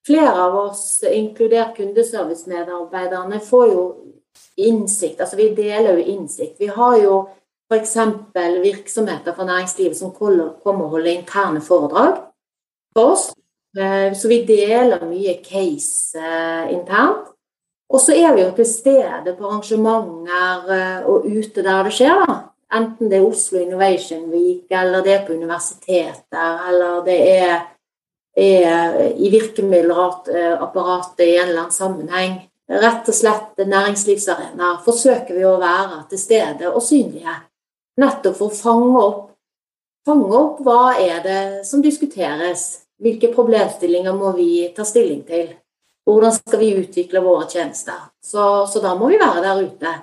flere 0.07 0.33
av 0.47 0.55
oss, 0.55 1.03
inkludert 1.03 1.75
kundeservicemedarbeiderne, 1.77 3.39
får 3.43 3.67
jo 3.71 3.83
innsikt. 4.57 5.19
Altså 5.19 5.39
vi 5.39 5.49
deler 5.55 5.99
jo 5.99 6.05
innsikt. 6.15 6.59
Vi 6.59 6.71
har 6.71 6.97
jo 7.01 7.17
F.eks. 7.73 7.97
virksomheter 8.63 9.33
fra 9.33 9.45
næringslivet 9.45 9.97
som 9.97 10.11
kommer 10.13 10.85
og 10.85 10.89
holder 10.89 11.11
interne 11.11 11.61
foredrag 11.61 12.17
for 12.93 13.15
oss. 13.15 13.31
Eh, 13.77 14.13
så 14.15 14.27
vi 14.27 14.43
deler 14.45 15.05
mye 15.09 15.39
case 15.45 16.17
eh, 16.19 16.73
internt. 16.73 17.31
Og 17.89 18.01
så 18.01 18.13
er 18.13 18.33
vi 18.33 18.41
jo 18.41 18.51
til 18.55 18.65
stede 18.65 19.35
på 19.37 19.47
arrangementer 19.49 20.71
eh, 20.77 21.05
og 21.09 21.25
ute 21.25 21.63
der 21.65 21.83
det 21.83 21.93
skjer. 21.93 22.25
da. 22.25 22.35
Enten 22.77 23.09
det 23.09 23.19
er 23.19 23.27
Oslo 23.27 23.59
Innovation 23.59 24.29
Week, 24.31 24.65
eller 24.69 25.03
det 25.05 25.13
er 25.13 25.25
på 25.25 25.33
universiteter, 25.33 26.69
eller 26.69 27.03
det 27.05 27.17
er, 27.29 27.59
er 28.37 29.13
i 29.13 29.29
virkemiddelapparatet 29.29 31.21
i 31.21 31.35
en 31.35 31.49
eller 31.49 31.67
annen 31.67 31.75
sammenheng. 31.75 32.39
Rett 32.69 33.09
og 33.11 33.13
slett 33.13 33.61
næringslivsarena 33.61 34.77
forsøker 34.85 35.37
vi 35.37 35.45
å 35.45 35.59
være 35.61 36.05
til 36.09 36.21
stede 36.21 36.71
og 36.71 36.81
synlige. 36.81 37.35
Nettopp 38.01 38.37
for 38.39 38.49
å 38.49 38.57
fange 38.57 39.01
opp, 39.01 39.19
fange 40.07 40.31
opp 40.37 40.63
hva 40.65 40.95
er 40.97 41.19
det 41.25 41.43
som 41.67 41.83
diskuteres. 41.83 42.83
Hvilke 43.03 43.33
problemstillinger 43.33 44.15
må 44.15 44.31
vi 44.37 44.69
ta 44.75 44.85
stilling 44.87 45.23
til? 45.27 45.51
Hvordan 46.07 46.33
skal 46.35 46.59
vi 46.59 46.73
utvikle 46.79 47.21
våre 47.23 47.47
tjenester? 47.51 48.09
Så, 48.23 48.65
så 48.67 48.81
da 48.83 48.93
må 48.95 49.09
vi 49.11 49.19
være 49.21 49.43
der 49.43 49.63
ute. 49.63 49.93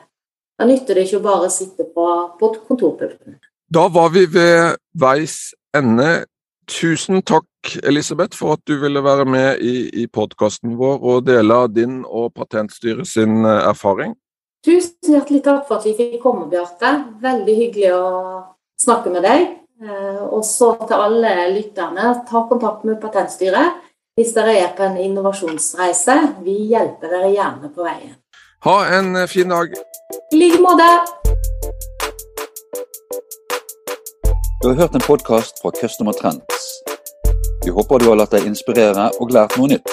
Da 0.61 0.66
nytter 0.68 0.96
det 0.96 1.07
ikke 1.07 1.20
å 1.20 1.24
bare 1.24 1.50
sitte 1.53 1.87
på, 1.88 2.07
på 2.40 2.53
kontorpulten. 2.68 3.38
Da 3.70 3.87
var 3.92 4.11
vi 4.12 4.26
ved 4.29 4.76
veis 4.98 5.55
ende. 5.76 6.26
Tusen 6.70 7.22
takk, 7.26 7.48
Elisabeth, 7.83 8.37
for 8.38 8.55
at 8.55 8.62
du 8.68 8.76
ville 8.83 9.03
være 9.03 9.24
med 9.26 9.62
i, 9.64 9.88
i 10.03 10.07
podkasten 10.07 10.76
vår 10.79 11.00
og 11.03 11.24
dele 11.26 11.64
din 11.74 12.03
og 12.07 12.35
Patentstyret 12.37 13.09
sin 13.11 13.42
eh, 13.42 13.64
erfaring. 13.66 14.14
Tusen 14.60 15.14
hjertelig 15.14 15.40
takk 15.40 15.62
for 15.68 15.78
at 15.78 15.86
vi 15.88 15.94
fikk 15.96 16.18
komme, 16.20 16.44
Bjarte. 16.50 16.90
Veldig 17.22 17.52
hyggelig 17.56 17.92
å 17.96 18.08
snakke 18.80 19.12
med 19.12 19.24
deg. 19.24 19.46
Eh, 19.80 20.18
og 20.26 20.42
så 20.44 20.74
til 20.82 21.00
alle 21.00 21.30
lytterne, 21.54 22.10
ta 22.28 22.42
kontakt 22.50 22.84
med 22.84 22.98
Patentstyret 23.00 23.78
hvis 24.18 24.34
dere 24.36 24.58
er 24.60 24.74
på 24.76 24.84
en 24.84 24.98
innovasjonsreise. 25.00 26.16
Vi 26.44 26.58
hjelper 26.74 27.08
dere 27.08 27.30
gjerne 27.32 27.70
på 27.72 27.86
veien. 27.86 28.18
Ha 28.68 28.76
en 28.98 29.16
eh, 29.22 29.28
fin 29.32 29.48
dag. 29.48 29.72
I 30.28 30.42
like 30.42 30.60
måte. 30.60 30.90
Du 34.60 34.68
har 34.68 34.76
hørt 34.82 35.00
en 35.00 35.08
podkast 35.08 35.64
fra 35.64 35.72
Customer 35.80 36.12
Trends. 36.12 36.68
Vi 37.64 37.70
håper 37.70 37.98
du 37.98 38.08
har 38.08 38.16
latt 38.16 38.32
deg 38.32 38.46
inspirere 38.48 39.10
og 39.20 39.34
lært 39.36 39.58
noe 39.60 39.68
nytt. 39.74 39.92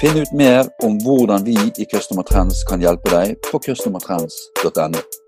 Finn 0.00 0.18
ut 0.18 0.32
mer 0.34 0.66
om 0.86 0.98
hvordan 1.04 1.46
vi 1.46 1.54
i 1.54 1.86
Customer 1.92 2.26
Trends 2.26 2.64
kan 2.68 2.82
hjelpe 2.82 3.12
deg 3.14 3.38
på 3.50 3.62
customertrends.no. 3.68 5.25